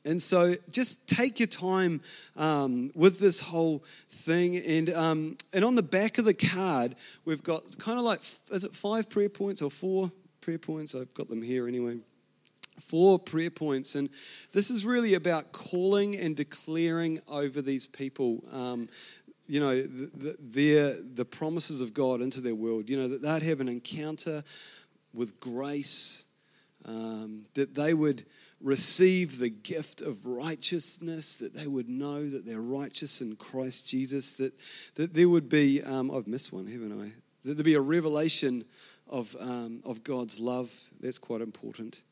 And 0.07 0.21
so 0.21 0.55
just 0.71 1.09
take 1.09 1.41
your 1.41 1.47
time 1.47 2.03
um, 2.37 2.91
with 2.95 3.19
this 3.19 3.41
whole 3.41 3.85
thing. 4.11 4.59
And, 4.59 4.91
um, 4.93 5.37
and 5.55 5.65
on 5.65 5.77
the 5.77 5.83
back 5.83 6.19
of 6.19 6.27
the 6.27 6.35
card, 6.35 6.95
we've 7.25 7.43
got 7.43 7.79
kind 7.79 7.99
of 7.99 8.05
like, 8.05 8.21
is 8.51 8.65
it 8.65 8.75
five 8.75 9.09
prayer 9.09 9.31
points 9.31 9.63
or 9.63 9.71
four? 9.71 10.13
Prayer 10.45 10.59
points. 10.59 10.95
I've 10.95 11.15
got 11.15 11.29
them 11.29 11.41
here 11.41 11.67
anyway. 11.67 11.97
Four 12.79 13.19
prayer 13.19 13.51
points. 13.51 13.95
And 13.95 14.11
this 14.53 14.71
is 14.71 14.85
really 14.85 15.15
about 15.15 15.53
calling 15.53 16.17
and 16.17 16.37
declaring 16.37 17.19
over 17.29 17.63
these 17.63 17.87
people. 17.87 18.45
Um, 18.53 18.91
you 19.47 19.61
know, 19.61 19.75
the, 19.81 20.37
the, 20.39 21.05
the 21.15 21.25
promises 21.25 21.81
of 21.81 21.95
God 21.95 22.21
into 22.21 22.43
their 22.43 22.55
world, 22.55 22.91
you 22.91 22.99
know, 22.99 23.09
that 23.09 23.23
they'd 23.23 23.43
have 23.43 23.61
an 23.61 23.69
encounter 23.69 24.45
with 25.15 25.41
grace, 25.41 26.27
um, 26.85 27.47
that 27.55 27.75
they 27.75 27.95
would 27.95 28.25
receive 28.61 29.39
the 29.39 29.49
gift 29.49 30.03
of 30.03 30.27
righteousness, 30.27 31.37
that 31.37 31.55
they 31.55 31.67
would 31.67 31.89
know 31.89 32.29
that 32.29 32.45
they're 32.45 32.61
righteous 32.61 33.23
in 33.23 33.37
Christ 33.37 33.89
Jesus, 33.89 34.37
that, 34.37 34.53
that 34.97 35.15
there 35.15 35.29
would 35.29 35.49
be, 35.49 35.83
um, 35.83 36.11
I've 36.11 36.27
missed 36.27 36.53
one, 36.53 36.67
haven't 36.67 37.01
I? 37.01 37.13
That 37.45 37.55
there'd 37.55 37.65
be 37.65 37.75
a 37.75 37.81
revelation 37.81 38.65
of, 39.15 39.37
um, 39.39 39.81
of 39.85 40.03
God's 40.03 40.41
love. 40.41 40.73
That's 41.01 41.19
quite 41.19 41.41
important. 41.41 42.03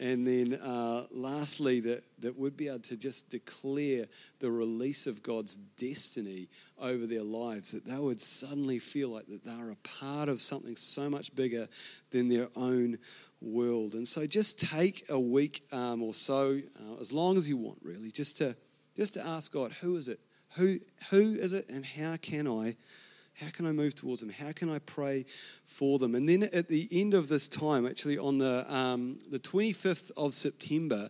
And 0.00 0.24
then 0.24 0.54
uh, 0.54 1.06
lastly, 1.10 1.80
that, 1.80 2.04
that 2.20 2.38
would 2.38 2.56
be 2.56 2.68
able 2.68 2.78
to 2.80 2.96
just 2.96 3.28
declare 3.28 4.06
the 4.38 4.48
release 4.48 5.08
of 5.08 5.20
God's 5.24 5.56
destiny 5.56 6.48
over 6.78 7.06
their 7.06 7.24
lives, 7.24 7.72
that 7.72 7.84
they 7.84 7.98
would 7.98 8.20
suddenly 8.20 8.78
feel 8.78 9.08
like 9.08 9.26
that 9.26 9.44
they're 9.44 9.72
a 9.72 9.76
part 9.82 10.28
of 10.28 10.40
something 10.40 10.76
so 10.76 11.10
much 11.10 11.34
bigger 11.34 11.66
than 12.12 12.28
their 12.28 12.48
own 12.54 12.98
world. 13.40 13.94
And 13.94 14.06
so 14.06 14.24
just 14.24 14.60
take 14.60 15.04
a 15.08 15.18
week 15.18 15.64
um, 15.72 16.00
or 16.00 16.14
so, 16.14 16.60
uh, 16.80 17.00
as 17.00 17.12
long 17.12 17.36
as 17.36 17.48
you 17.48 17.56
want, 17.56 17.78
really, 17.82 18.12
just 18.12 18.36
to, 18.36 18.54
just 18.96 19.14
to 19.14 19.26
ask 19.26 19.52
God, 19.52 19.72
who 19.72 19.96
is 19.96 20.06
it? 20.06 20.20
Who, 20.54 20.78
who 21.10 21.34
is 21.34 21.52
it 21.52 21.68
and 21.68 21.84
how 21.84 22.16
can 22.16 22.46
I 22.46 22.76
how 23.40 23.50
can 23.50 23.66
I 23.66 23.72
move 23.72 23.94
towards 23.94 24.20
them? 24.20 24.30
How 24.30 24.52
can 24.52 24.68
I 24.68 24.78
pray 24.80 25.24
for 25.64 25.98
them? 25.98 26.14
And 26.14 26.28
then 26.28 26.44
at 26.52 26.68
the 26.68 26.88
end 26.90 27.14
of 27.14 27.28
this 27.28 27.46
time, 27.48 27.86
actually 27.86 28.18
on 28.18 28.38
the, 28.38 28.64
um, 28.72 29.18
the 29.30 29.38
25th 29.38 30.10
of 30.16 30.34
September, 30.34 31.08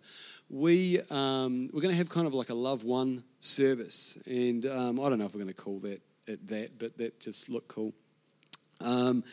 we, 0.50 1.00
um, 1.10 1.70
we're 1.72 1.80
going 1.80 1.92
to 1.92 1.96
have 1.96 2.08
kind 2.08 2.26
of 2.26 2.34
like 2.34 2.50
a 2.50 2.54
Love 2.54 2.84
One 2.84 3.24
service. 3.40 4.18
And 4.26 4.66
um, 4.66 5.00
I 5.00 5.08
don't 5.08 5.18
know 5.18 5.26
if 5.26 5.34
we're 5.34 5.42
going 5.42 5.54
to 5.54 5.60
call 5.60 5.78
that 5.80 6.02
it 6.28 6.46
that, 6.48 6.78
but 6.78 6.96
that 6.98 7.20
just 7.20 7.48
looked 7.48 7.68
cool. 7.68 7.92
Um, 8.80 9.24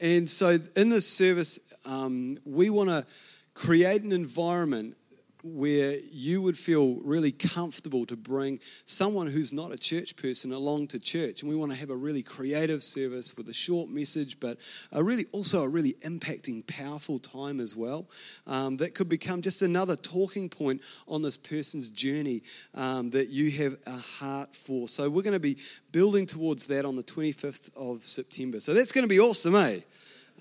and 0.00 0.28
so 0.28 0.58
in 0.76 0.90
this 0.90 1.08
service, 1.08 1.58
um, 1.84 2.38
we 2.44 2.70
want 2.70 2.90
to 2.90 3.06
create 3.54 4.02
an 4.02 4.12
environment 4.12 4.96
where 5.42 5.98
you 6.10 6.42
would 6.42 6.58
feel 6.58 6.96
really 6.96 7.32
comfortable 7.32 8.06
to 8.06 8.16
bring 8.16 8.60
someone 8.84 9.26
who's 9.26 9.52
not 9.52 9.72
a 9.72 9.78
church 9.78 10.16
person 10.16 10.52
along 10.52 10.88
to 10.88 10.98
church. 10.98 11.42
And 11.42 11.50
we 11.50 11.56
want 11.56 11.72
to 11.72 11.78
have 11.78 11.90
a 11.90 11.96
really 11.96 12.22
creative 12.22 12.82
service 12.82 13.36
with 13.36 13.48
a 13.48 13.52
short 13.52 13.88
message, 13.88 14.38
but 14.40 14.58
a 14.92 15.02
really 15.02 15.26
also 15.32 15.62
a 15.62 15.68
really 15.68 15.94
impacting, 16.02 16.66
powerful 16.66 17.18
time 17.18 17.60
as 17.60 17.74
well. 17.74 18.06
Um, 18.46 18.76
that 18.78 18.94
could 18.94 19.08
become 19.08 19.42
just 19.42 19.62
another 19.62 19.96
talking 19.96 20.48
point 20.48 20.82
on 21.08 21.22
this 21.22 21.36
person's 21.36 21.90
journey 21.90 22.42
um, 22.74 23.08
that 23.10 23.28
you 23.28 23.50
have 23.62 23.76
a 23.86 23.96
heart 23.96 24.54
for. 24.54 24.88
So 24.88 25.08
we're 25.08 25.22
going 25.22 25.32
to 25.32 25.40
be 25.40 25.58
building 25.92 26.26
towards 26.26 26.66
that 26.66 26.84
on 26.84 26.96
the 26.96 27.02
25th 27.02 27.70
of 27.76 28.02
September. 28.02 28.60
So 28.60 28.74
that's 28.74 28.92
going 28.92 29.04
to 29.04 29.08
be 29.08 29.20
awesome, 29.20 29.54
eh? 29.54 29.80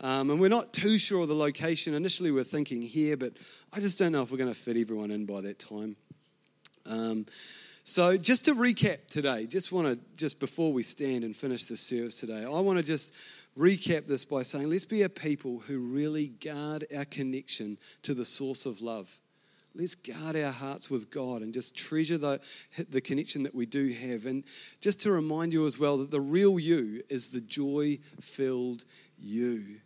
Um, 0.01 0.31
and 0.31 0.39
we're 0.39 0.49
not 0.49 0.71
too 0.71 0.97
sure 0.97 1.21
of 1.21 1.27
the 1.27 1.35
location. 1.35 1.93
Initially, 1.93 2.31
we're 2.31 2.43
thinking 2.43 2.81
here, 2.81 3.17
but 3.17 3.33
I 3.73 3.79
just 3.79 3.99
don't 3.99 4.13
know 4.13 4.21
if 4.21 4.31
we're 4.31 4.37
going 4.37 4.53
to 4.53 4.59
fit 4.59 4.77
everyone 4.77 5.11
in 5.11 5.25
by 5.25 5.41
that 5.41 5.59
time. 5.59 5.97
Um, 6.85 7.25
so, 7.83 8.17
just 8.17 8.45
to 8.45 8.55
recap 8.55 9.07
today, 9.07 9.45
just 9.45 9.71
want 9.71 9.87
to, 9.87 9.99
just 10.15 10.39
before 10.39 10.71
we 10.71 10.83
stand 10.83 11.23
and 11.23 11.35
finish 11.35 11.65
this 11.65 11.81
service 11.81 12.19
today, 12.19 12.45
I 12.45 12.59
want 12.59 12.77
to 12.77 12.83
just 12.83 13.13
recap 13.57 14.07
this 14.07 14.23
by 14.23 14.43
saying 14.43 14.69
let's 14.69 14.85
be 14.85 15.01
a 15.01 15.09
people 15.09 15.59
who 15.59 15.79
really 15.79 16.27
guard 16.27 16.85
our 16.95 17.05
connection 17.05 17.77
to 18.03 18.13
the 18.13 18.25
source 18.25 18.65
of 18.65 18.81
love. 18.81 19.19
Let's 19.75 19.95
guard 19.95 20.35
our 20.35 20.51
hearts 20.51 20.89
with 20.89 21.11
God 21.11 21.41
and 21.41 21.53
just 21.53 21.75
treasure 21.75 22.17
the, 22.17 22.41
the 22.89 23.01
connection 23.01 23.43
that 23.43 23.53
we 23.53 23.65
do 23.65 23.89
have. 23.89 24.25
And 24.25 24.43
just 24.81 25.01
to 25.01 25.11
remind 25.11 25.53
you 25.53 25.65
as 25.65 25.77
well 25.77 25.97
that 25.97 26.09
the 26.09 26.21
real 26.21 26.59
you 26.59 27.03
is 27.09 27.29
the 27.29 27.41
joy 27.41 27.99
filled 28.19 28.85
you. 29.17 29.79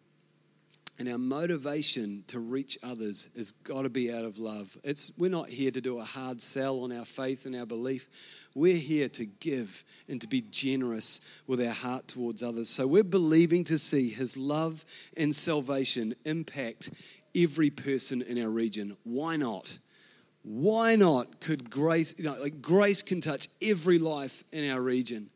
And 1.03 1.11
our 1.11 1.17
motivation 1.17 2.23
to 2.27 2.39
reach 2.39 2.77
others 2.81 3.27
has 3.35 3.51
got 3.51 3.81
to 3.81 3.89
be 3.89 4.13
out 4.13 4.23
of 4.23 4.37
love. 4.37 4.77
It's, 4.85 5.11
we're 5.17 5.29
not 5.29 5.49
here 5.49 5.69
to 5.69 5.81
do 5.81 5.99
a 5.99 6.05
hard 6.05 6.41
sell 6.41 6.79
on 6.79 6.93
our 6.93 7.03
faith 7.03 7.45
and 7.45 7.53
our 7.57 7.65
belief. 7.65 8.07
We're 8.55 8.77
here 8.77 9.09
to 9.09 9.25
give 9.25 9.83
and 10.07 10.21
to 10.21 10.29
be 10.29 10.39
generous 10.49 11.19
with 11.45 11.61
our 11.61 11.73
heart 11.73 12.07
towards 12.07 12.41
others. 12.41 12.69
So 12.69 12.87
we're 12.87 13.03
believing 13.03 13.65
to 13.65 13.77
see 13.77 14.11
His 14.11 14.37
love 14.37 14.85
and 15.17 15.35
salvation 15.35 16.15
impact 16.23 16.91
every 17.35 17.69
person 17.69 18.21
in 18.21 18.41
our 18.41 18.49
region. 18.49 18.95
Why 19.03 19.35
not? 19.35 19.77
Why 20.43 20.95
not 20.95 21.41
could 21.41 21.69
grace, 21.69 22.15
you 22.17 22.23
know, 22.23 22.37
like 22.39 22.61
grace 22.61 23.01
can 23.01 23.19
touch 23.19 23.49
every 23.61 23.99
life 23.99 24.45
in 24.53 24.71
our 24.71 24.79
region? 24.79 25.29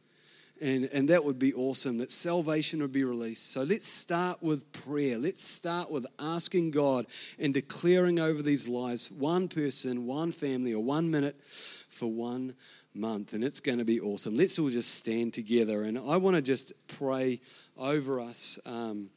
And, 0.60 0.86
and 0.86 1.10
that 1.10 1.24
would 1.24 1.38
be 1.38 1.54
awesome, 1.54 2.00
that 2.00 2.12
salvation 2.12 2.82
would 2.82 2.92
be 2.92 3.04
released. 3.04 3.52
So 3.52 3.62
let's 3.62 3.88
start 3.88 4.42
with 4.42 4.72
prayer. 4.72 5.18
Let's 5.18 5.44
start 5.44 5.92
with 5.92 6.08
asking 6.18 6.72
God 6.72 7.06
and 7.38 7.54
declaring 7.54 8.20
over 8.20 8.42
these 8.42 8.68
lives 8.68 9.12
one 9.12 9.50
person, 9.50 10.08
one 10.08 10.32
family, 10.32 10.74
or 10.74 10.84
one 10.84 11.12
minute 11.12 11.36
for 11.44 12.12
one 12.12 12.56
month. 12.96 13.34
And 13.34 13.44
it's 13.44 13.60
going 13.60 13.78
to 13.78 13.86
be 13.86 14.00
awesome. 14.00 14.36
Let's 14.36 14.58
all 14.58 14.70
just 14.70 14.96
stand 14.96 15.34
together. 15.34 15.84
And 15.84 15.98
I 15.98 16.18
want 16.18 16.36
to 16.36 16.42
just 16.42 16.74
pray 16.88 17.40
over 17.78 18.20
us 18.20 18.58
um, 18.66 19.10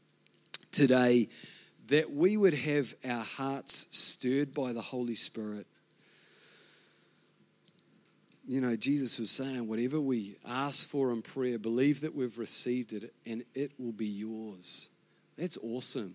today 0.73 1.29
that 1.89 2.11
we 2.11 2.37
would 2.37 2.55
have 2.55 2.95
our 3.05 3.25
hearts 3.25 3.87
stirred 3.91 4.55
by 4.55 4.73
the 4.73 4.83
Holy 4.83 5.15
Spirit 5.15 5.67
you 8.51 8.61
know, 8.61 8.75
Jesus 8.75 9.21
was 9.21 9.31
saying, 9.31 9.69
whatever 9.69 10.01
we 10.01 10.35
ask 10.45 10.89
for 10.89 11.13
in 11.13 11.23
prayer, 11.23 11.57
believe 11.57 12.01
that 12.01 12.13
we've 12.13 12.37
received 12.37 12.93
it 12.93 13.15
and 13.25 13.45
it 13.55 13.71
will 13.79 13.93
be 13.93 14.09
yours. 14.09 14.91
That's 15.39 15.57
awesome. 15.59 16.15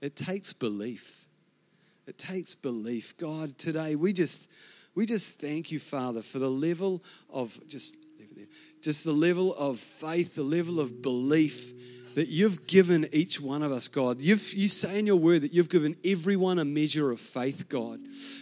It 0.00 0.16
takes 0.16 0.52
belief. 0.52 1.26
It 2.08 2.18
takes 2.18 2.56
belief. 2.56 3.16
God, 3.18 3.56
today 3.56 3.94
we 3.94 4.12
just 4.12 4.50
we 4.96 5.06
just 5.06 5.40
thank 5.40 5.70
you, 5.70 5.78
Father, 5.78 6.22
for 6.22 6.40
the 6.40 6.50
level 6.50 7.04
of 7.32 7.56
just 7.68 7.96
just 8.82 9.04
the 9.04 9.12
level 9.12 9.54
of 9.54 9.78
faith, 9.78 10.34
the 10.34 10.42
level 10.42 10.80
of 10.80 11.00
belief 11.02 11.72
that 12.16 12.26
you've 12.26 12.66
given 12.66 13.08
each 13.12 13.40
one 13.40 13.62
of 13.62 13.70
us, 13.70 13.86
God. 13.86 14.20
You've, 14.20 14.52
you 14.54 14.66
say 14.66 14.98
in 14.98 15.06
your 15.06 15.14
word 15.14 15.42
that 15.42 15.52
you've 15.52 15.68
given 15.68 15.94
everyone 16.04 16.58
a 16.58 16.64
measure 16.64 17.12
of 17.12 17.20
faith, 17.20 17.68
God. 17.68 18.00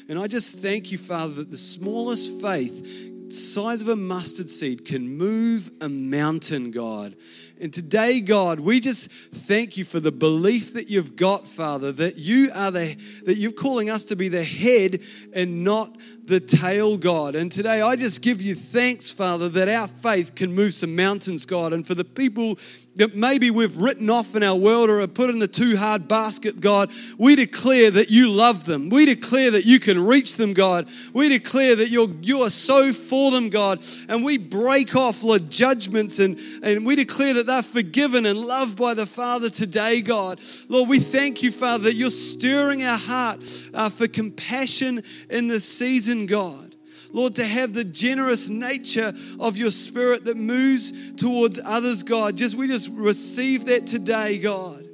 And 0.09 0.19
I 0.19 0.29
just 0.29 0.61
thank 0.61 0.91
you, 0.91 0.97
Father, 0.97 1.35
that 1.35 1.51
the 1.51 1.59
smallest 1.59 2.41
faith 2.41 3.17
size 3.33 3.83
of 3.83 3.89
a 3.89 3.97
mustard 3.97 4.51
seed 4.51 4.85
can 4.85 5.17
move 5.17 5.71
a 5.81 5.89
mountain, 5.89 6.71
God. 6.71 7.15
And 7.61 7.75
today, 7.75 8.21
God, 8.21 8.61
we 8.61 8.79
just 8.79 9.11
thank 9.11 9.77
you 9.77 9.85
for 9.85 9.99
the 9.99 10.13
belief 10.13 10.75
that 10.75 10.89
you've 10.89 11.17
got, 11.17 11.47
Father, 11.47 11.91
that 11.93 12.17
you 12.17 12.51
are 12.55 12.71
the 12.71 12.95
that 13.25 13.37
you're 13.37 13.51
calling 13.51 13.91
us 13.91 14.05
to 14.05 14.17
be 14.17 14.29
the 14.29 14.45
head 14.45 15.03
and 15.33 15.65
not 15.65 15.91
the 16.29 16.41
tail, 16.41 16.99
God. 16.99 17.35
And 17.35 17.51
today 17.51 17.81
I 17.81 17.97
just 17.97 18.21
give 18.21 18.43
you 18.43 18.55
thanks, 18.55 19.11
Father, 19.11 19.49
that 19.49 19.69
our 19.69 19.89
faith 19.89 20.35
can 20.35 20.55
move 20.55 20.75
some 20.75 20.95
mountains, 20.95 21.47
God. 21.47 21.73
And 21.73 21.87
for 21.87 21.95
the 21.95 22.05
people 22.05 22.59
that 22.97 23.15
maybe 23.15 23.51
we've 23.51 23.77
written 23.77 24.11
off 24.11 24.35
in 24.35 24.43
our 24.43 24.57
world 24.57 24.91
or 24.91 25.01
have 25.01 25.15
put 25.15 25.31
in 25.31 25.39
the 25.39 25.49
too 25.49 25.77
hard 25.77 26.09
basket, 26.09 26.61
God, 26.61 26.91
we 27.17 27.37
declare 27.37 27.93
that 27.93 28.11
you 28.11 28.29
love 28.29 28.65
them. 28.65 28.89
We 28.91 29.07
declare 29.07 29.53
that 29.53 29.65
you 29.65 29.79
can 29.79 30.05
reach 30.05 30.35
them, 30.35 30.53
God. 30.53 30.89
We 31.13 31.29
declare 31.29 31.77
that 31.77 31.91
you're, 31.91 32.11
you 32.21 32.43
are 32.43 32.51
so 32.51 32.93
for 32.93 33.31
them, 33.31 33.51
God. 33.51 33.85
And 34.09 34.25
we 34.25 34.37
break 34.37 34.97
off, 34.97 35.23
Lord, 35.23 35.49
judgments 35.49 36.19
and, 36.19 36.39
and 36.63 36.85
we 36.85 36.97
declare 36.97 37.35
that 37.35 37.47
they're 37.47 37.63
forgiven 37.63 38.27
and 38.27 38.39
loved 38.39 38.77
by 38.77 38.95
the 38.95 39.07
Father 39.07 39.49
today, 39.49 40.01
God. 40.01 40.41
Lord, 40.69 40.89
we 40.89 40.99
thank 40.99 41.43
you, 41.43 41.53
Father, 41.53 41.85
that 41.85 41.95
you're 41.95 42.11
stirring 42.11 42.83
our 42.83 42.99
heart 42.99 43.39
uh, 43.75 43.89
for 43.89 44.09
compassion 44.09 45.05
in 45.31 45.47
this 45.47 45.65
season 45.65 46.18
God. 46.27 46.75
Lord, 47.13 47.37
to 47.37 47.47
have 47.47 47.73
the 47.73 47.85
generous 47.85 48.49
nature 48.49 49.13
of 49.41 49.57
your 49.57 49.71
spirit 49.71 50.25
that 50.27 50.37
moves 50.37 51.15
towards 51.15 51.61
others, 51.65 52.03
God. 52.03 52.37
Just 52.37 52.55
we 52.55 52.67
just 52.67 52.91
receive 52.91 53.67
that 53.67 53.87
today, 53.87 54.39
God. 54.39 54.85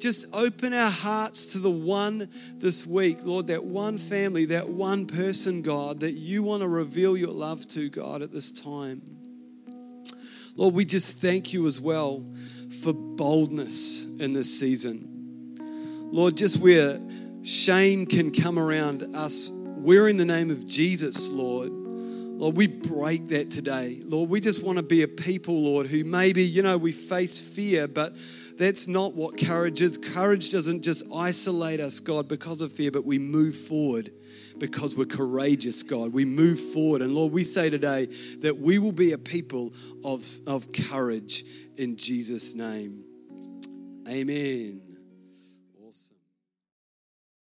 Just 0.00 0.26
open 0.34 0.74
our 0.74 0.90
hearts 0.90 1.46
to 1.54 1.58
the 1.58 1.70
one 1.70 2.28
this 2.56 2.86
week, 2.86 3.18
Lord, 3.24 3.46
that 3.46 3.64
one 3.64 3.96
family, 3.96 4.44
that 4.46 4.68
one 4.68 5.06
person, 5.06 5.62
God, 5.62 6.00
that 6.00 6.12
you 6.12 6.42
want 6.42 6.60
to 6.60 6.68
reveal 6.68 7.16
your 7.16 7.30
love 7.30 7.66
to, 7.68 7.88
God, 7.88 8.20
at 8.20 8.30
this 8.30 8.52
time. 8.52 9.02
Lord, 10.56 10.74
we 10.74 10.84
just 10.84 11.18
thank 11.18 11.52
you 11.52 11.66
as 11.66 11.80
well 11.80 12.24
for 12.82 12.92
boldness 12.92 14.04
in 14.04 14.32
this 14.34 14.60
season. 14.60 15.58
Lord, 16.12 16.36
just 16.36 16.58
where 16.58 17.00
shame 17.42 18.06
can 18.06 18.30
come 18.30 18.58
around 18.58 19.02
us 19.16 19.50
we're 19.84 20.08
in 20.08 20.16
the 20.16 20.24
name 20.24 20.50
of 20.50 20.66
Jesus, 20.66 21.28
Lord. 21.30 21.70
Lord, 21.70 22.56
we 22.56 22.66
break 22.66 23.28
that 23.28 23.50
today. 23.50 24.00
Lord, 24.02 24.30
we 24.30 24.40
just 24.40 24.62
want 24.62 24.78
to 24.78 24.82
be 24.82 25.02
a 25.02 25.08
people, 25.08 25.62
Lord, 25.62 25.86
who 25.86 26.04
maybe, 26.04 26.42
you 26.42 26.62
know, 26.62 26.78
we 26.78 26.90
face 26.90 27.38
fear, 27.38 27.86
but 27.86 28.16
that's 28.56 28.88
not 28.88 29.14
what 29.14 29.38
courage 29.38 29.82
is. 29.82 29.98
Courage 29.98 30.50
doesn't 30.50 30.82
just 30.82 31.04
isolate 31.14 31.80
us, 31.80 32.00
God, 32.00 32.28
because 32.28 32.62
of 32.62 32.72
fear, 32.72 32.90
but 32.90 33.04
we 33.04 33.18
move 33.18 33.54
forward 33.54 34.10
because 34.58 34.96
we're 34.96 35.04
courageous, 35.04 35.82
God. 35.82 36.14
We 36.14 36.24
move 36.24 36.58
forward. 36.58 37.02
And 37.02 37.14
Lord, 37.14 37.32
we 37.32 37.44
say 37.44 37.68
today 37.68 38.06
that 38.40 38.58
we 38.58 38.78
will 38.78 38.92
be 38.92 39.12
a 39.12 39.18
people 39.18 39.74
of, 40.02 40.26
of 40.46 40.72
courage 40.72 41.44
in 41.76 41.96
Jesus' 41.96 42.54
name. 42.54 43.04
Amen. 44.08 44.83